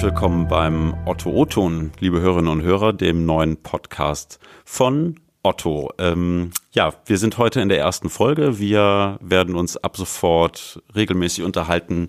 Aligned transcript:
Herzlich 0.00 0.14
willkommen 0.14 0.48
beim 0.48 0.94
Otto 1.04 1.28
O-Ton, 1.30 1.92
liebe 2.00 2.22
Hörerinnen 2.22 2.50
und 2.50 2.62
Hörer, 2.62 2.94
dem 2.94 3.26
neuen 3.26 3.58
Podcast 3.58 4.40
von 4.64 5.20
Otto. 5.42 5.90
Ähm, 5.98 6.52
ja, 6.72 6.94
wir 7.04 7.18
sind 7.18 7.36
heute 7.36 7.60
in 7.60 7.68
der 7.68 7.80
ersten 7.80 8.08
Folge. 8.08 8.58
Wir 8.58 9.18
werden 9.20 9.54
uns 9.54 9.76
ab 9.76 9.98
sofort 9.98 10.82
regelmäßig 10.94 11.44
unterhalten 11.44 12.08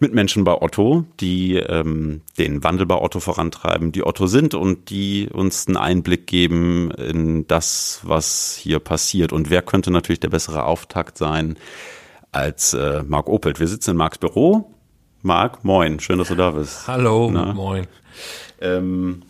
mit 0.00 0.12
Menschen 0.12 0.42
bei 0.42 0.60
Otto, 0.60 1.04
die 1.20 1.58
ähm, 1.58 2.22
den 2.38 2.64
Wandel 2.64 2.86
bei 2.86 3.00
Otto 3.00 3.20
vorantreiben, 3.20 3.92
die 3.92 4.04
Otto 4.04 4.26
sind 4.26 4.54
und 4.54 4.90
die 4.90 5.28
uns 5.32 5.68
einen 5.68 5.76
Einblick 5.76 6.26
geben 6.26 6.90
in 6.90 7.46
das, 7.46 8.00
was 8.02 8.56
hier 8.56 8.80
passiert. 8.80 9.32
Und 9.32 9.48
wer 9.48 9.62
könnte 9.62 9.92
natürlich 9.92 10.18
der 10.18 10.30
bessere 10.30 10.64
Auftakt 10.64 11.18
sein 11.18 11.56
als 12.32 12.74
äh, 12.74 13.04
Marc 13.06 13.28
Opelt? 13.28 13.60
Wir 13.60 13.68
sitzen 13.68 13.92
in 13.92 13.96
Marcs 13.96 14.18
Büro 14.18 14.71
Marc, 15.22 15.64
moin, 15.64 16.00
schön, 16.00 16.18
dass 16.18 16.28
du 16.28 16.34
da 16.34 16.50
bist. 16.50 16.88
Hallo, 16.88 17.30
Na? 17.32 17.52
moin. 17.52 17.86
Ähm, 18.60 19.22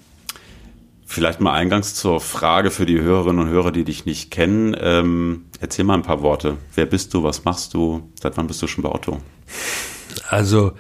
vielleicht 1.04 1.40
mal 1.40 1.52
eingangs 1.52 1.94
zur 1.94 2.18
Frage 2.20 2.70
für 2.70 2.86
die 2.86 2.98
Hörerinnen 3.00 3.44
und 3.46 3.50
Hörer, 3.50 3.72
die 3.72 3.84
dich 3.84 4.06
nicht 4.06 4.30
kennen. 4.30 4.74
Ähm, 4.80 5.44
erzähl 5.60 5.84
mal 5.84 5.94
ein 5.94 6.02
paar 6.02 6.22
Worte. 6.22 6.56
Wer 6.74 6.86
bist 6.86 7.12
du? 7.12 7.22
Was 7.22 7.44
machst 7.44 7.74
du? 7.74 8.10
Seit 8.20 8.38
wann 8.38 8.46
bist 8.46 8.62
du 8.62 8.66
schon 8.66 8.82
bei 8.82 8.90
Otto? 8.90 9.20
Also 10.32 10.72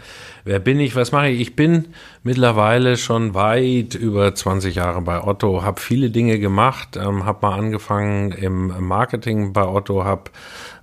Wer 0.44 0.58
bin 0.58 0.80
ich? 0.80 0.96
Was 0.96 1.12
mache 1.12 1.28
ich? 1.28 1.40
Ich 1.40 1.56
bin 1.56 1.88
mittlerweile 2.24 2.96
schon 2.96 3.34
weit 3.34 3.94
über 3.94 4.34
20 4.34 4.74
Jahre 4.74 5.00
bei 5.00 5.22
Otto, 5.22 5.62
habe 5.62 5.80
viele 5.80 6.10
Dinge 6.10 6.40
gemacht, 6.40 6.96
ähm, 6.96 7.24
habe 7.24 7.46
mal 7.46 7.56
angefangen 7.56 8.32
im 8.32 8.66
Marketing 8.84 9.52
bei 9.52 9.64
Otto, 9.64 10.04
habe 10.04 10.32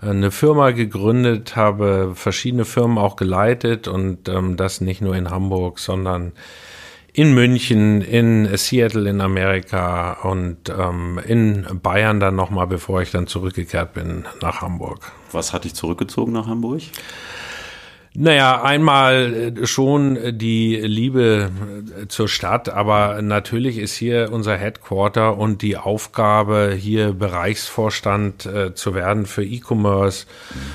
äh, 0.01 0.11
eine 0.11 0.31
Firma 0.31 0.71
gegründet, 0.71 1.57
habe 1.57 2.13
verschiedene 2.15 2.63
Firmen 2.63 2.97
auch 2.97 3.17
geleitet 3.17 3.89
und 3.89 4.29
ähm, 4.29 4.55
das 4.55 4.79
nicht 4.79 5.01
nur 5.01 5.15
in 5.15 5.29
Hamburg, 5.29 5.79
sondern 5.79 6.31
in 7.11 7.33
München, 7.33 8.01
in 8.01 8.47
Seattle 8.55 9.09
in 9.09 9.19
Amerika 9.19 10.13
und 10.23 10.69
ähm, 10.69 11.19
in 11.25 11.67
Bayern 11.83 12.21
dann 12.21 12.37
nochmal, 12.37 12.67
bevor 12.67 13.01
ich 13.01 13.11
dann 13.11 13.27
zurückgekehrt 13.27 13.93
bin 13.93 14.23
nach 14.41 14.61
Hamburg. 14.61 15.11
Was 15.33 15.51
hat 15.51 15.65
dich 15.65 15.73
zurückgezogen 15.73 16.31
nach 16.31 16.47
Hamburg? 16.47 16.81
Naja, 18.21 18.61
einmal 18.63 19.53
äh, 19.57 19.65
schon 19.65 20.37
die 20.37 20.75
Liebe 20.75 21.49
äh, 22.01 22.07
zur 22.09 22.27
Stadt, 22.27 22.67
aber 22.67 23.21
natürlich 23.21 23.77
ist 23.77 23.95
hier 23.95 24.33
unser 24.33 24.57
Headquarter 24.57 25.37
und 25.37 25.61
die 25.61 25.77
Aufgabe, 25.77 26.75
hier 26.77 27.13
Bereichsvorstand 27.13 28.45
äh, 28.45 28.73
zu 28.75 28.93
werden 28.93 29.25
für 29.25 29.45
E-Commerce, 29.45 30.25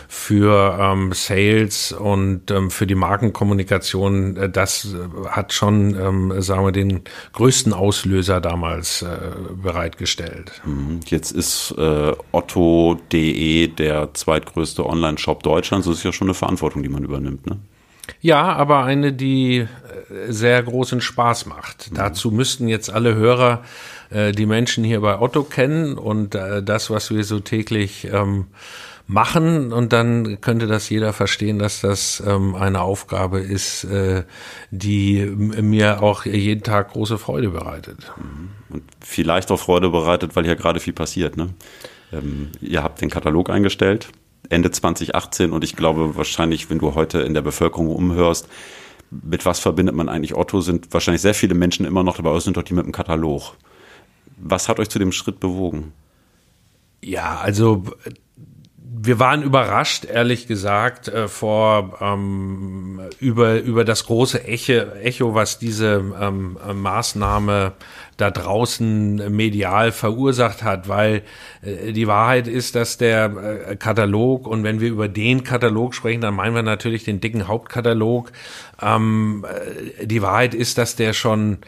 für 0.08 0.78
ähm, 0.80 1.12
Sales 1.12 1.92
und 1.92 2.50
ähm, 2.50 2.70
für 2.70 2.86
die 2.86 2.94
Markenkommunikation, 2.94 4.38
äh, 4.38 4.48
das 4.48 4.96
hat 5.28 5.52
schon, 5.52 6.00
ähm, 6.00 6.40
sagen 6.40 6.64
wir, 6.64 6.72
den 6.72 7.02
größten 7.34 7.74
Auslöser 7.74 8.40
damals 8.40 9.02
äh, 9.02 9.06
bereitgestellt. 9.62 10.62
Mhm. 10.64 11.00
Jetzt 11.08 11.30
ist 11.30 11.74
äh, 11.76 12.12
Otto.de 12.32 13.68
der 13.68 14.14
zweitgrößte 14.14 14.86
Online-Shop 14.86 15.42
Deutschlands. 15.42 15.86
Das 15.86 15.98
ist 15.98 16.04
ja 16.04 16.12
schon 16.14 16.28
eine 16.28 16.34
Verantwortung, 16.34 16.82
die 16.82 16.88
man 16.88 17.04
übernimmt 17.04 17.33
nimmt, 17.34 17.46
ne? 17.46 17.58
Ja, 18.20 18.52
aber 18.52 18.84
eine, 18.84 19.12
die 19.12 19.58
äh, 19.58 19.66
sehr 20.28 20.62
großen 20.62 21.00
Spaß 21.00 21.46
macht. 21.46 21.90
Mhm. 21.90 21.96
Dazu 21.96 22.30
müssten 22.30 22.68
jetzt 22.68 22.90
alle 22.90 23.14
Hörer 23.14 23.62
äh, 24.10 24.32
die 24.32 24.46
Menschen 24.46 24.84
hier 24.84 25.00
bei 25.00 25.18
Otto 25.18 25.42
kennen 25.44 25.96
und 25.96 26.34
äh, 26.34 26.62
das, 26.62 26.90
was 26.90 27.10
wir 27.10 27.24
so 27.24 27.40
täglich 27.40 28.08
ähm, 28.12 28.46
machen. 29.06 29.72
Und 29.72 29.92
dann 29.92 30.40
könnte 30.42 30.66
das 30.66 30.90
jeder 30.90 31.12
verstehen, 31.14 31.58
dass 31.58 31.80
das 31.80 32.22
ähm, 32.26 32.54
eine 32.54 32.82
Aufgabe 32.82 33.40
ist, 33.40 33.84
äh, 33.84 34.24
die 34.70 35.24
mir 35.24 36.02
auch 36.02 36.26
jeden 36.26 36.62
Tag 36.62 36.92
große 36.92 37.16
Freude 37.16 37.50
bereitet. 37.50 38.12
Mhm. 38.16 38.50
Und 38.68 38.82
vielleicht 39.00 39.50
auch 39.50 39.60
Freude 39.60 39.88
bereitet, 39.88 40.36
weil 40.36 40.44
hier 40.44 40.56
gerade 40.56 40.80
viel 40.80 40.94
passiert. 40.94 41.38
Ne? 41.38 41.50
Ähm, 42.12 42.50
ihr 42.60 42.82
habt 42.82 43.00
den 43.00 43.10
Katalog 43.10 43.48
eingestellt 43.48 44.08
Ende 44.48 44.70
2018 44.70 45.52
und 45.52 45.64
ich 45.64 45.76
glaube 45.76 46.16
wahrscheinlich, 46.16 46.70
wenn 46.70 46.78
du 46.78 46.94
heute 46.94 47.20
in 47.20 47.34
der 47.34 47.42
Bevölkerung 47.42 47.88
umhörst, 47.88 48.48
mit 49.10 49.46
was 49.46 49.60
verbindet 49.60 49.94
man 49.94 50.08
eigentlich 50.08 50.34
Otto, 50.34 50.60
sind 50.60 50.92
wahrscheinlich 50.92 51.22
sehr 51.22 51.34
viele 51.34 51.54
Menschen 51.54 51.86
immer 51.86 52.02
noch 52.02 52.16
dabei, 52.16 52.30
aber 52.30 52.40
sind 52.40 52.56
doch 52.56 52.62
die 52.62 52.74
mit 52.74 52.84
dem 52.84 52.92
Katalog. 52.92 53.54
Was 54.36 54.68
hat 54.68 54.80
euch 54.80 54.88
zu 54.88 54.98
dem 54.98 55.12
Schritt 55.12 55.40
bewogen? 55.40 55.92
Ja, 57.02 57.38
also 57.38 57.84
wir 59.06 59.18
waren 59.18 59.42
überrascht, 59.42 60.04
ehrlich 60.04 60.46
gesagt, 60.46 61.08
äh, 61.08 61.28
vor 61.28 61.98
ähm, 62.00 63.00
über 63.20 63.60
über 63.60 63.84
das 63.84 64.06
große 64.06 64.44
Echo, 64.44 64.72
Echo 65.02 65.34
was 65.34 65.58
diese 65.58 66.02
ähm, 66.20 66.58
Maßnahme 66.74 67.72
da 68.16 68.30
draußen 68.30 69.34
medial 69.34 69.92
verursacht 69.92 70.62
hat, 70.62 70.88
weil 70.88 71.22
äh, 71.62 71.92
die 71.92 72.06
Wahrheit 72.06 72.46
ist, 72.46 72.74
dass 72.74 72.96
der 72.96 73.66
äh, 73.68 73.76
Katalog 73.76 74.46
und 74.46 74.64
wenn 74.64 74.80
wir 74.80 74.88
über 74.88 75.08
den 75.08 75.44
Katalog 75.44 75.94
sprechen, 75.94 76.20
dann 76.20 76.34
meinen 76.34 76.54
wir 76.54 76.62
natürlich 76.62 77.04
den 77.04 77.20
dicken 77.20 77.48
Hauptkatalog. 77.48 78.32
Ähm, 78.80 79.44
äh, 79.98 80.06
die 80.06 80.22
Wahrheit 80.22 80.54
ist, 80.54 80.78
dass 80.78 80.96
der 80.96 81.12
schon 81.12 81.58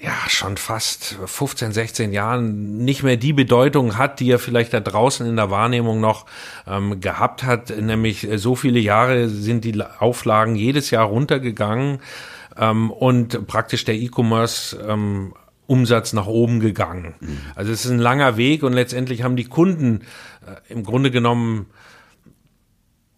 ja, 0.00 0.12
schon 0.28 0.56
fast 0.56 1.18
15, 1.24 1.72
16 1.72 2.12
Jahren 2.12 2.78
nicht 2.78 3.02
mehr 3.02 3.16
die 3.16 3.32
Bedeutung 3.32 3.96
hat, 3.96 4.20
die 4.20 4.30
er 4.30 4.38
vielleicht 4.38 4.72
da 4.72 4.80
draußen 4.80 5.26
in 5.26 5.36
der 5.36 5.50
Wahrnehmung 5.50 6.00
noch 6.00 6.26
ähm, 6.66 7.00
gehabt 7.00 7.42
hat. 7.42 7.70
Nämlich 7.70 8.30
äh, 8.30 8.38
so 8.38 8.54
viele 8.54 8.78
Jahre 8.78 9.28
sind 9.28 9.64
die 9.64 9.82
Auflagen 9.98 10.54
jedes 10.54 10.90
Jahr 10.90 11.06
runtergegangen 11.06 12.00
ähm, 12.56 12.90
und 12.90 13.46
praktisch 13.46 13.84
der 13.84 13.96
E-Commerce 13.96 14.78
ähm, 14.86 15.34
Umsatz 15.66 16.12
nach 16.12 16.26
oben 16.26 16.60
gegangen. 16.60 17.14
Mhm. 17.20 17.38
Also 17.54 17.72
es 17.72 17.84
ist 17.84 17.90
ein 17.90 17.98
langer 17.98 18.36
Weg 18.36 18.62
und 18.62 18.72
letztendlich 18.72 19.22
haben 19.22 19.36
die 19.36 19.44
Kunden 19.44 20.00
äh, 20.46 20.72
im 20.72 20.84
Grunde 20.84 21.10
genommen 21.10 21.66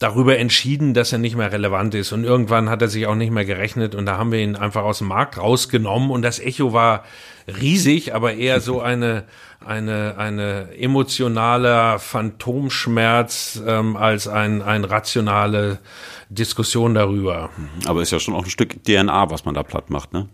darüber 0.01 0.39
entschieden, 0.39 0.95
dass 0.95 1.13
er 1.13 1.19
nicht 1.19 1.37
mehr 1.37 1.53
relevant 1.53 1.95
ist. 1.95 2.11
Und 2.13 2.25
irgendwann 2.25 2.71
hat 2.71 2.83
er 2.83 2.89
sich 2.89 3.07
auch 3.07 3.15
nicht 3.15 3.31
mehr 3.31 3.45
gerechnet 3.45 3.95
und 3.95 4.07
da 4.07 4.17
haben 4.17 4.33
wir 4.33 4.41
ihn 4.41 4.57
einfach 4.57 4.83
aus 4.83 4.99
dem 4.99 5.09
Markt 5.09 5.39
rausgenommen 5.39 6.11
und 6.11 6.23
das 6.23 6.41
Echo 6.41 6.73
war 6.73 7.05
riesig, 7.47 8.15
aber 8.15 8.33
eher 8.33 8.61
so 8.61 8.81
eine, 8.81 9.25
eine, 9.65 10.17
eine 10.17 10.75
emotionaler 10.77 11.99
Phantomschmerz 11.99 13.63
ähm, 13.67 13.97
als 13.97 14.27
ein, 14.27 14.63
ein 14.63 14.85
rationale 14.85 15.79
Diskussion 16.31 16.95
darüber. 16.95 17.51
Aber 17.87 18.01
ist 18.01 18.11
ja 18.11 18.21
schon 18.21 18.35
auch 18.35 18.45
ein 18.45 18.51
Stück 18.51 18.83
DNA, 18.83 19.31
was 19.31 19.45
man 19.45 19.55
da 19.55 19.63
platt 19.63 19.91
macht, 19.91 20.15
ne? 20.15 20.29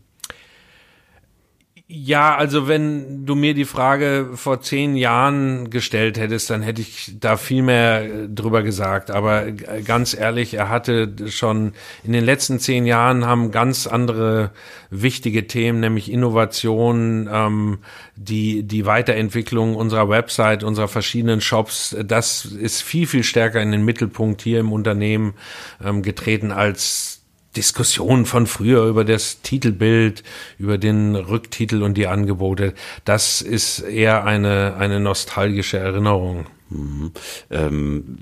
Ja, 1.88 2.34
also 2.34 2.66
wenn 2.66 3.26
du 3.26 3.36
mir 3.36 3.54
die 3.54 3.64
Frage 3.64 4.30
vor 4.34 4.60
zehn 4.60 4.96
Jahren 4.96 5.70
gestellt 5.70 6.18
hättest, 6.18 6.50
dann 6.50 6.60
hätte 6.60 6.82
ich 6.82 7.12
da 7.20 7.36
viel 7.36 7.62
mehr 7.62 8.04
äh, 8.04 8.28
drüber 8.28 8.64
gesagt. 8.64 9.12
Aber 9.12 9.52
ganz 9.52 10.12
ehrlich, 10.12 10.54
er 10.54 10.68
hatte 10.68 11.14
schon 11.28 11.74
in 12.02 12.12
den 12.12 12.24
letzten 12.24 12.58
zehn 12.58 12.86
Jahren 12.86 13.24
haben 13.24 13.52
ganz 13.52 13.86
andere 13.86 14.50
wichtige 14.90 15.46
Themen, 15.46 15.78
nämlich 15.78 16.10
Innovation, 16.10 17.28
ähm, 17.32 17.78
die, 18.16 18.64
die 18.64 18.84
Weiterentwicklung 18.84 19.76
unserer 19.76 20.08
Website, 20.08 20.64
unserer 20.64 20.88
verschiedenen 20.88 21.40
Shops, 21.40 21.96
das 22.04 22.44
ist 22.46 22.82
viel, 22.82 23.06
viel 23.06 23.22
stärker 23.22 23.62
in 23.62 23.70
den 23.70 23.84
Mittelpunkt 23.84 24.42
hier 24.42 24.58
im 24.58 24.72
Unternehmen 24.72 25.34
ähm, 25.84 26.02
getreten 26.02 26.50
als 26.50 27.22
Diskussion 27.56 28.26
von 28.26 28.46
früher 28.46 28.84
über 28.84 29.04
das 29.04 29.42
Titelbild, 29.42 30.22
über 30.58 30.78
den 30.78 31.16
Rücktitel 31.16 31.82
und 31.82 31.94
die 31.94 32.06
Angebote, 32.06 32.74
das 33.04 33.40
ist 33.40 33.80
eher 33.80 34.24
eine, 34.24 34.76
eine 34.78 35.00
nostalgische 35.00 35.78
Erinnerung. 35.78 36.46
Mhm. 36.68 37.12
Ähm, 37.50 38.18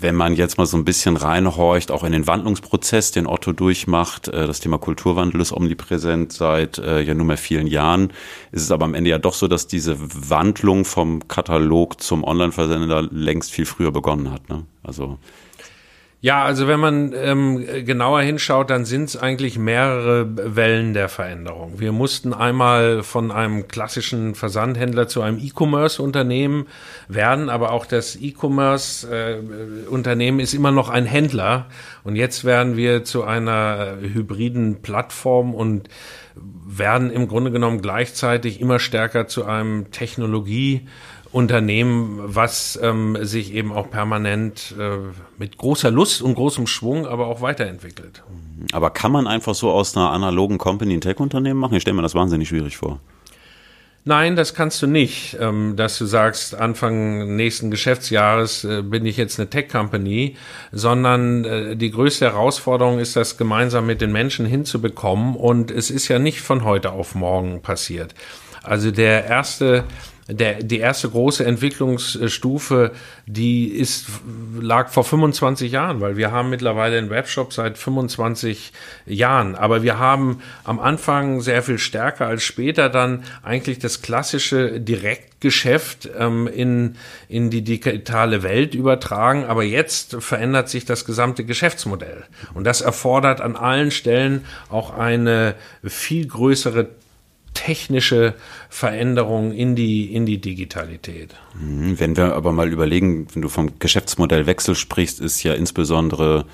wenn 0.00 0.14
man 0.14 0.34
jetzt 0.34 0.58
mal 0.58 0.66
so 0.66 0.76
ein 0.76 0.84
bisschen 0.84 1.16
reinhorcht, 1.16 1.90
auch 1.90 2.04
in 2.04 2.12
den 2.12 2.26
Wandlungsprozess, 2.26 3.12
den 3.12 3.26
Otto 3.26 3.52
durchmacht, 3.52 4.28
äh, 4.28 4.46
das 4.46 4.60
Thema 4.60 4.78
Kulturwandel 4.78 5.40
ist 5.40 5.52
omnipräsent 5.52 6.32
seit 6.32 6.78
äh, 6.78 7.00
ja 7.00 7.14
nunmehr 7.14 7.38
vielen 7.38 7.66
Jahren, 7.66 8.12
ist 8.52 8.62
es 8.62 8.70
aber 8.70 8.84
am 8.84 8.94
Ende 8.94 9.10
ja 9.10 9.18
doch 9.18 9.34
so, 9.34 9.48
dass 9.48 9.66
diese 9.66 9.96
Wandlung 9.98 10.84
vom 10.84 11.26
Katalog 11.28 12.00
zum 12.00 12.24
Online-Versender 12.24 13.02
längst 13.10 13.52
viel 13.52 13.66
früher 13.66 13.92
begonnen 13.92 14.30
hat. 14.30 14.48
Ne? 14.48 14.64
Also 14.82 15.18
ja, 16.22 16.44
also 16.44 16.66
wenn 16.66 16.80
man 16.80 17.12
ähm, 17.14 17.62
genauer 17.84 18.22
hinschaut, 18.22 18.70
dann 18.70 18.86
sind 18.86 19.04
es 19.04 19.16
eigentlich 19.16 19.58
mehrere 19.58 20.56
Wellen 20.56 20.94
der 20.94 21.10
Veränderung. 21.10 21.78
Wir 21.78 21.92
mussten 21.92 22.32
einmal 22.32 23.02
von 23.02 23.30
einem 23.30 23.68
klassischen 23.68 24.34
Versandhändler 24.34 25.08
zu 25.08 25.20
einem 25.20 25.38
E-Commerce-Unternehmen 25.38 26.68
werden, 27.08 27.50
aber 27.50 27.70
auch 27.70 27.84
das 27.84 28.16
E-Commerce-Unternehmen 28.16 30.40
äh, 30.40 30.42
ist 30.42 30.54
immer 30.54 30.72
noch 30.72 30.88
ein 30.88 31.04
Händler. 31.04 31.66
Und 32.02 32.16
jetzt 32.16 32.44
werden 32.44 32.78
wir 32.78 33.04
zu 33.04 33.22
einer 33.22 33.98
hybriden 34.00 34.80
Plattform 34.80 35.54
und 35.54 35.90
werden 36.66 37.10
im 37.10 37.28
Grunde 37.28 37.50
genommen 37.50 37.82
gleichzeitig 37.82 38.58
immer 38.60 38.78
stärker 38.78 39.26
zu 39.26 39.44
einem 39.44 39.90
Technologie- 39.90 40.86
Unternehmen, 41.36 42.18
was 42.24 42.78
ähm, 42.82 43.18
sich 43.20 43.52
eben 43.52 43.70
auch 43.70 43.90
permanent 43.90 44.74
äh, 44.80 44.96
mit 45.36 45.58
großer 45.58 45.90
Lust 45.90 46.22
und 46.22 46.34
großem 46.34 46.66
Schwung 46.66 47.06
aber 47.06 47.26
auch 47.26 47.42
weiterentwickelt. 47.42 48.22
Aber 48.72 48.88
kann 48.88 49.12
man 49.12 49.26
einfach 49.26 49.54
so 49.54 49.70
aus 49.70 49.94
einer 49.94 50.12
analogen 50.12 50.56
Company 50.56 50.94
ein 50.94 51.02
Tech-Unternehmen 51.02 51.60
machen? 51.60 51.74
Ich 51.74 51.82
stelle 51.82 51.94
mir 51.94 52.00
das 52.00 52.14
wahnsinnig 52.14 52.48
schwierig 52.48 52.78
vor. 52.78 53.00
Nein, 54.06 54.34
das 54.34 54.54
kannst 54.54 54.80
du 54.80 54.86
nicht, 54.86 55.36
ähm, 55.38 55.74
dass 55.76 55.98
du 55.98 56.06
sagst, 56.06 56.54
Anfang 56.54 57.36
nächsten 57.36 57.70
Geschäftsjahres 57.70 58.64
äh, 58.64 58.80
bin 58.80 59.04
ich 59.04 59.18
jetzt 59.18 59.38
eine 59.38 59.50
Tech-Company, 59.50 60.36
sondern 60.72 61.44
äh, 61.44 61.76
die 61.76 61.90
größte 61.90 62.24
Herausforderung 62.24 62.98
ist, 62.98 63.14
das 63.14 63.36
gemeinsam 63.36 63.84
mit 63.84 64.00
den 64.00 64.12
Menschen 64.12 64.46
hinzubekommen. 64.46 65.36
Und 65.36 65.70
es 65.70 65.90
ist 65.90 66.08
ja 66.08 66.18
nicht 66.18 66.40
von 66.40 66.64
heute 66.64 66.92
auf 66.92 67.14
morgen 67.14 67.60
passiert. 67.60 68.14
Also 68.62 68.90
der 68.90 69.26
erste 69.26 69.84
der, 70.28 70.62
die 70.62 70.78
erste 70.78 71.08
große 71.08 71.44
Entwicklungsstufe, 71.44 72.90
die 73.26 73.68
ist, 73.68 74.06
lag 74.60 74.88
vor 74.88 75.04
25 75.04 75.70
Jahren, 75.70 76.00
weil 76.00 76.16
wir 76.16 76.32
haben 76.32 76.50
mittlerweile 76.50 76.98
einen 76.98 77.10
Webshop 77.10 77.52
seit 77.52 77.78
25 77.78 78.72
Jahren. 79.06 79.54
Aber 79.54 79.84
wir 79.84 80.00
haben 80.00 80.42
am 80.64 80.80
Anfang 80.80 81.40
sehr 81.40 81.62
viel 81.62 81.78
stärker 81.78 82.26
als 82.26 82.42
später 82.42 82.88
dann 82.88 83.22
eigentlich 83.44 83.78
das 83.78 84.02
klassische 84.02 84.80
Direktgeschäft 84.80 86.10
ähm, 86.18 86.48
in, 86.48 86.96
in 87.28 87.50
die 87.50 87.62
digitale 87.62 88.42
Welt 88.42 88.74
übertragen. 88.74 89.44
Aber 89.44 89.62
jetzt 89.62 90.16
verändert 90.18 90.68
sich 90.68 90.84
das 90.84 91.04
gesamte 91.04 91.44
Geschäftsmodell. 91.44 92.24
Und 92.52 92.64
das 92.64 92.80
erfordert 92.80 93.40
an 93.40 93.54
allen 93.54 93.92
Stellen 93.92 94.44
auch 94.70 94.92
eine 94.92 95.54
viel 95.84 96.26
größere 96.26 96.88
technische 97.56 98.34
Veränderung 98.68 99.50
in 99.50 99.74
die, 99.74 100.14
in 100.14 100.26
die 100.26 100.38
Digitalität. 100.38 101.34
Mhm. 101.58 101.98
Wenn 101.98 102.16
wir 102.16 102.34
aber 102.34 102.52
mal 102.52 102.70
überlegen, 102.70 103.26
wenn 103.32 103.42
du 103.42 103.48
vom 103.48 103.78
Geschäftsmodellwechsel 103.78 104.74
sprichst, 104.74 105.20
ist 105.20 105.42
ja 105.42 105.54
insbesondere 105.54 106.44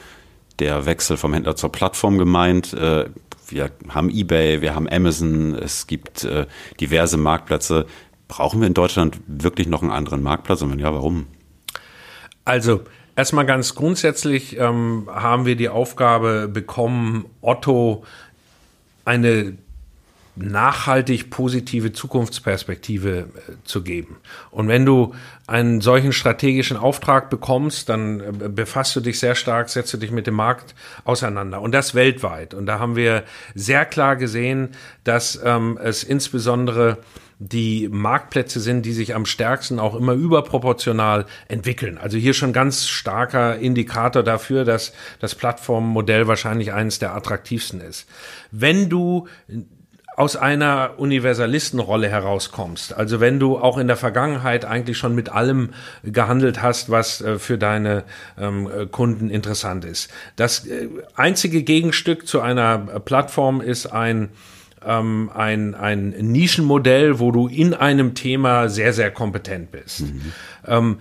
der 0.61 0.87
Wechsel 0.87 1.17
vom 1.17 1.35
Händler 1.35 1.57
zur 1.57 1.73
Plattform 1.73 2.19
gemeint. 2.19 2.73
Äh, 2.73 3.07
wir 3.49 3.71
haben 3.89 4.09
eBay, 4.11 4.63
wir 4.63 4.75
haben 4.75 4.89
Amazon, 4.89 5.55
es 5.55 5.87
gibt 5.87 6.25
äh, 6.25 6.47
diverse 6.81 7.17
Marktplätze. 7.17 7.87
Brauchen 8.29 8.61
wir 8.61 8.69
in 8.69 8.75
Deutschland 8.75 9.19
wirklich 9.27 9.67
noch 9.67 9.83
einen 9.83 9.91
anderen 9.91 10.23
Marktplatz? 10.23 10.63
Und 10.63 10.71
wenn 10.71 10.79
ja, 10.79 10.95
warum? 10.95 11.27
Also, 12.45 12.83
erstmal 13.17 13.45
ganz 13.45 13.75
grundsätzlich 13.75 14.57
ähm, 14.57 15.09
haben 15.13 15.47
wir 15.47 15.57
die 15.57 15.69
Aufgabe 15.69 16.49
bekommen, 16.49 17.27
Otto 17.41 18.05
eine 19.05 19.59
nachhaltig 20.34 21.31
positive 21.31 21.93
Zukunftsperspektive 21.93 23.19
äh, 23.19 23.52
zu 23.64 23.82
geben. 23.82 24.17
Und 24.50 24.69
wenn 24.69 24.87
du 24.87 25.14
einen 25.46 25.81
solchen 25.81 26.12
strategischen 26.12 26.76
Auftrag 26.76 27.29
bekommst, 27.29 27.88
dann 27.88 28.20
äh, 28.20 28.49
befasst 28.49 28.96
du 28.96 29.00
dich 29.00 29.19
sehr 29.19 29.34
stark, 29.34 29.69
setzt 29.69 29.93
du 29.93 29.99
dich 29.99 30.11
mit 30.11 30.26
dem 30.26 30.34
Markt 30.34 30.75
auseinander 31.05 31.61
und 31.61 31.73
das 31.73 31.94
weltweit. 31.94 32.55
Und 32.55 32.67
da 32.67 32.79
haben 32.79 32.96
wir 32.96 33.25
sehr 33.55 33.84
klar 33.84 34.17
gesehen, 34.17 34.70
dass 35.05 35.38
ähm, 35.44 35.79
es 35.82 36.02
insbesondere 36.02 36.99
die 37.38 37.88
Marktplätze 37.90 38.61
sind, 38.61 38.87
die 38.87 38.93
sich 38.93 39.17
am 39.17 39.26
stärksten 39.26 39.81
auch 39.81 39.96
immer 39.96 40.12
überproportional 40.12 41.26
entwickeln. 41.49 41.99
Also 41.99 42.17
hier 42.17 42.34
schon 42.34 42.52
ganz 42.52 42.87
starker 42.87 43.58
Indikator 43.58 44.23
dafür, 44.23 44.64
dass 44.64 44.93
das 45.19 45.34
Plattformmodell 45.34 46.29
wahrscheinlich 46.29 46.73
eines 46.73 47.00
der 47.00 47.14
attraktivsten 47.17 47.81
ist. 47.81 48.08
Wenn 48.52 48.88
du 48.88 49.26
aus 50.23 50.37
einer 50.37 50.93
Universalistenrolle 50.99 52.09
herauskommst. 52.09 52.95
Also 52.95 53.19
wenn 53.19 53.41
du 53.41 53.59
auch 53.59 53.77
in 53.77 53.89
der 53.89 53.97
Vergangenheit 53.97 54.65
eigentlich 54.65 54.97
schon 54.97 55.17
mit 55.17 55.31
allem 55.31 55.71
gehandelt 56.05 56.63
hast, 56.63 56.91
was 56.91 57.21
äh, 57.21 57.41
für 57.41 57.59
deine 57.59 58.05
ähm, 58.39 58.71
Kunden 58.93 59.31
interessant 59.31 59.85
ist. 59.85 60.13
Das 60.37 60.65
äh, 60.65 60.89
einzige 61.17 61.65
Gegenstück 61.65 62.29
zu 62.29 62.41
einer 62.41 62.79
Plattform 62.79 63.61
ist 63.61 63.87
ein 63.87 64.29
ähm, 64.87 65.29
ein, 65.35 65.75
ein 65.75 66.11
Nischenmodell, 66.11 67.19
wo 67.19 67.33
du 67.33 67.49
in 67.49 67.75
einem 67.75 68.15
Thema 68.15 68.69
sehr, 68.69 68.93
sehr 68.93 69.11
kompetent 69.11 69.73
bist. 69.73 70.03
Mhm. 70.03 70.33
Ähm, 70.69 70.99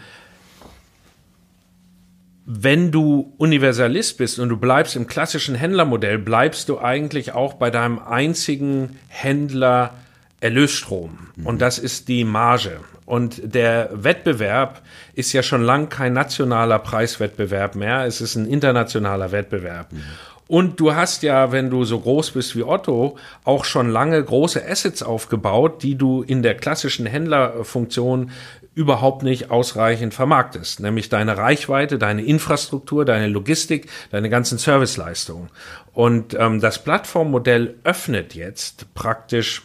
wenn 2.54 2.92
du 2.92 3.34
Universalist 3.38 4.18
bist 4.18 4.38
und 4.38 4.50
du 4.50 4.58
bleibst 4.58 4.98
im 4.98 5.08
klassischen 5.08 5.56
Händlermodell, 5.56 6.18
bleibst 6.18 6.68
du 6.68 6.80
eigentlich 6.80 7.32
auch 7.32 7.54
bei 7.54 7.70
deinem 7.70 8.00
einzigen 8.00 9.00
Händler 9.08 9.94
Erlösstrom. 10.42 11.30
Mhm. 11.36 11.46
Und 11.46 11.62
das 11.62 11.80
ist 11.80 12.10
die 12.10 12.26
Marge. 12.26 12.80
Und 13.06 13.56
der 13.56 13.90
Wettbewerb 13.94 14.82
ist 15.14 15.32
ja 15.32 15.44
schon 15.44 15.62
lang 15.62 15.88
kein 15.90 16.12
nationaler 16.12 16.80
Preiswettbewerb 16.80 17.76
mehr. 17.76 18.06
Es 18.06 18.20
ist 18.20 18.36
ein 18.36 18.48
internationaler 18.48 19.32
Wettbewerb. 19.32 19.94
Mhm. 19.94 20.02
Und 20.48 20.82
du 20.82 20.94
hast 20.94 21.24
ja, 21.24 21.54
wenn 21.54 21.70
du 21.70 21.86
so 21.86 22.02
groß 22.02 22.32
bist 22.32 22.58
wie 22.58 22.64
Otto, 22.64 23.18
auch 23.46 23.64
schon 23.64 23.90
lange 23.90 24.22
große 24.22 24.62
Assets 24.68 25.02
aufgebaut, 25.02 25.82
die 25.84 25.96
du 25.96 26.24
in 26.24 26.44
der 26.44 26.56
klassischen 26.56 27.06
Händlerfunktion 27.06 28.32
überhaupt 28.74 29.24
nicht 29.24 29.52
ausreichend 29.52 30.14
vermarktest, 30.14 30.80
nämlich 30.80 31.10
deine 31.10 31.38
Reichweite, 31.38 31.98
deine 31.98 32.24
Infrastruktur, 32.24 33.04
deine 33.04 33.28
Logistik, 33.28 33.90
deine 34.12 34.30
ganzen 34.30 34.58
Serviceleistungen. 34.58 35.50
Und 35.94 36.34
ähm, 36.40 36.62
das 36.62 36.82
Plattformmodell 36.84 37.76
öffnet 37.84 38.34
jetzt 38.34 38.94
praktisch 38.94 39.64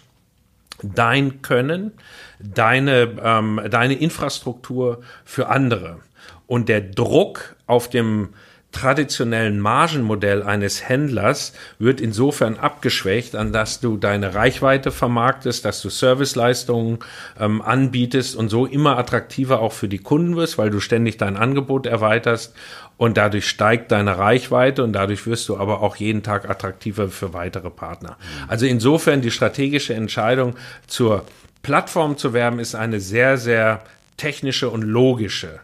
dein 0.82 1.40
Können, 1.40 1.92
deine, 2.40 3.16
ähm, 3.22 3.60
deine 3.70 3.94
Infrastruktur 3.94 5.02
für 5.24 5.48
andere. 5.48 6.00
Und 6.46 6.68
der 6.68 6.80
Druck 6.80 7.56
auf 7.66 7.88
dem 7.88 8.30
traditionellen 8.76 9.58
Margenmodell 9.58 10.42
eines 10.42 10.86
Händlers 10.86 11.54
wird 11.78 11.98
insofern 11.98 12.58
abgeschwächt, 12.58 13.34
an 13.34 13.50
dass 13.50 13.80
du 13.80 13.96
deine 13.96 14.34
Reichweite 14.34 14.90
vermarktest, 14.90 15.64
dass 15.64 15.80
du 15.80 15.88
Serviceleistungen 15.88 16.98
ähm, 17.40 17.62
anbietest 17.62 18.36
und 18.36 18.50
so 18.50 18.66
immer 18.66 18.98
attraktiver 18.98 19.60
auch 19.60 19.72
für 19.72 19.88
die 19.88 19.98
Kunden 19.98 20.36
wirst, 20.36 20.58
weil 20.58 20.68
du 20.68 20.80
ständig 20.80 21.16
dein 21.16 21.38
Angebot 21.38 21.86
erweiterst 21.86 22.54
und 22.98 23.16
dadurch 23.16 23.48
steigt 23.48 23.92
deine 23.92 24.18
Reichweite 24.18 24.84
und 24.84 24.92
dadurch 24.92 25.26
wirst 25.26 25.48
du 25.48 25.56
aber 25.56 25.80
auch 25.80 25.96
jeden 25.96 26.22
Tag 26.22 26.48
attraktiver 26.48 27.08
für 27.08 27.32
weitere 27.32 27.70
Partner. 27.70 28.18
Also 28.46 28.66
insofern 28.66 29.22
die 29.22 29.30
strategische 29.30 29.94
Entscheidung 29.94 30.54
zur 30.86 31.24
Plattform 31.62 32.18
zu 32.18 32.34
werben 32.34 32.58
ist 32.58 32.74
eine 32.74 33.00
sehr, 33.00 33.38
sehr 33.38 33.82
technische 34.18 34.68
und 34.68 34.82
logische. 34.82 35.60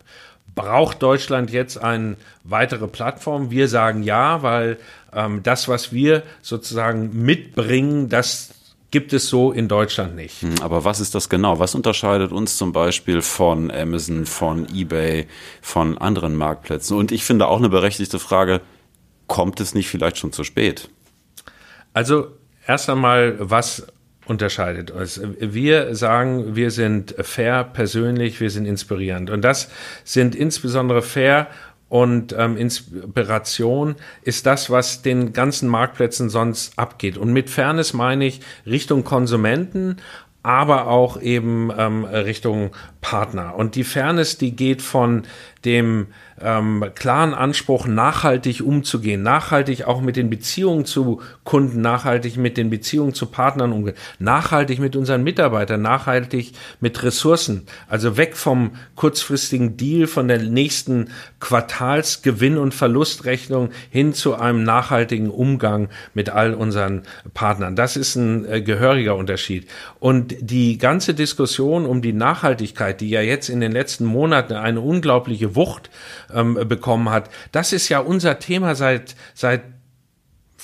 Braucht 0.55 1.03
Deutschland 1.03 1.51
jetzt 1.51 1.79
eine 1.79 2.17
weitere 2.45 2.87
Plattform? 2.87 3.51
Wir 3.51 3.69
sagen 3.69 4.03
ja, 4.03 4.43
weil 4.43 4.79
ähm, 5.13 5.43
das, 5.43 5.69
was 5.69 5.93
wir 5.93 6.23
sozusagen 6.43 7.25
mitbringen, 7.25 8.09
das 8.09 8.51
gibt 8.91 9.15
es 9.15 9.29
so 9.29 9.51
in 9.53 9.69
Deutschland 9.69 10.15
nicht. 10.15 10.43
Hm, 10.43 10.57
aber 10.61 10.85
was 10.85 11.01
ist 11.01 11.15
das 11.15 11.29
genau? 11.29 11.59
Was 11.59 11.75
unterscheidet 11.75 12.31
uns 12.31 12.59
zum 12.59 12.73
Beispiel 12.73 13.23
von 13.23 13.71
Amazon, 13.71 14.27
von 14.27 14.69
eBay, 14.73 15.27
von 15.63 15.99
anderen 15.99 16.37
Marktplätzen? 16.37 16.97
Und 16.97 17.11
ich 17.11 17.25
finde 17.25 17.49
auch 17.49 17.59
eine 17.59 17.71
berechtigte 17.71 18.19
Frage, 18.19 18.61
kommt 19.27 19.61
es 19.61 19.75
nicht 19.75 19.89
vielleicht 19.89 20.19
schon 20.19 20.33
zu 20.33 20.45
spät? 20.45 20.91
Also 21.95 22.27
erst 22.67 22.91
einmal, 22.91 23.37
was 23.39 23.87
unterscheidet 24.27 24.91
uns. 24.91 25.21
Wir 25.39 25.95
sagen, 25.95 26.55
wir 26.55 26.71
sind 26.71 27.15
fair, 27.21 27.65
persönlich, 27.65 28.41
wir 28.41 28.51
sind 28.51 28.67
inspirierend. 28.67 29.31
Und 29.31 29.43
das 29.43 29.69
sind 30.05 30.35
insbesondere 30.35 31.03
fair 31.03 31.49
und 31.93 32.35
ähm, 32.39 32.57
Inspiration 32.57 33.97
ist 34.23 34.47
das, 34.47 34.71
was 34.71 35.03
den 35.03 35.35
ganzen 35.35 35.69
Marktplätzen 35.69 36.31
sonst 36.31 36.79
abgeht. 36.79 37.19
Und 37.19 37.35
mit 37.35 37.51
Fairness 37.51 37.93
meine 37.93 38.25
ich 38.25 38.41
Richtung 38.65 39.05
Konsumenten, 39.05 39.99
aber 40.43 40.87
auch 40.87 41.21
eben 41.21 41.71
ähm, 41.77 42.05
Richtung 42.05 42.71
Partner. 43.03 43.57
Und 43.57 43.75
die 43.75 43.85
Fairness, 43.85 44.39
die 44.39 44.57
geht 44.57 44.81
von 44.81 45.25
dem 45.67 46.07
ähm, 46.41 46.85
klaren 46.95 47.35
Anspruch, 47.35 47.87
nachhaltig 47.87 48.63
umzugehen, 48.63 49.23
nachhaltig 49.23 49.85
auch 49.85 50.01
mit 50.01 50.17
den 50.17 50.31
Beziehungen 50.31 50.85
zu 50.85 51.21
Kunden, 51.45 51.81
nachhaltig 51.81 52.37
mit 52.37 52.57
den 52.57 52.71
Beziehungen 52.71 53.15
zu 53.15 53.27
Partnern 53.27 53.73
umgehen, 53.73 53.97
nachhaltig 54.19 54.79
mit 54.79 54.97
unseren 54.97 55.23
Mitarbeitern, 55.23 55.83
nachhaltig 55.83 56.53
mit 56.81 57.03
Ressourcen. 57.03 57.67
Also 57.89 58.17
weg 58.17 58.37
vom 58.37 58.73
kurzfristigen 58.97 59.77
Deal, 59.77 60.07
von 60.07 60.29
der 60.29 60.39
nächsten 60.39 61.11
Quartalsgewinn- 61.41 62.59
und 62.59 62.75
Verlustrechnung 62.75 63.71
hin 63.91 64.15
zu 64.15 64.35
einem 64.35 64.63
nachhaltigen 64.63 65.31
Umgang 65.31 65.89
mit 66.15 66.31
all 66.31 66.55
unseren 66.55 67.03
Partnern. 67.35 67.77
Das 67.77 67.97
ist 67.97 68.17
ein 68.17 68.45
äh, 68.45 68.63
gehöriger 68.63 69.17
Unterschied. 69.17 69.69
Und 69.99 70.35
die 70.41 70.79
ganze 70.79 71.15
Diskussion 71.15 71.87
um 71.87 72.03
die 72.03 72.13
Nachhaltigkeit, 72.13 73.01
die 73.01 73.11
ja 73.11 73.21
jetzt 73.21 73.49
in 73.49 73.61
den 73.61 73.73
letzten 73.73 74.05
Monaten 74.05 74.55
eine 74.55 74.81
unglaubliche 74.81 75.57
Wucht 75.57 75.91
ähm, 76.35 76.55
bekommen 76.69 77.11
hat. 77.11 77.31
Das 77.53 77.73
ist 77.73 77.89
ja 77.89 78.01
unser 78.01 78.39
Thema 78.39 78.75
seit, 78.75 79.15
seit 79.35 79.63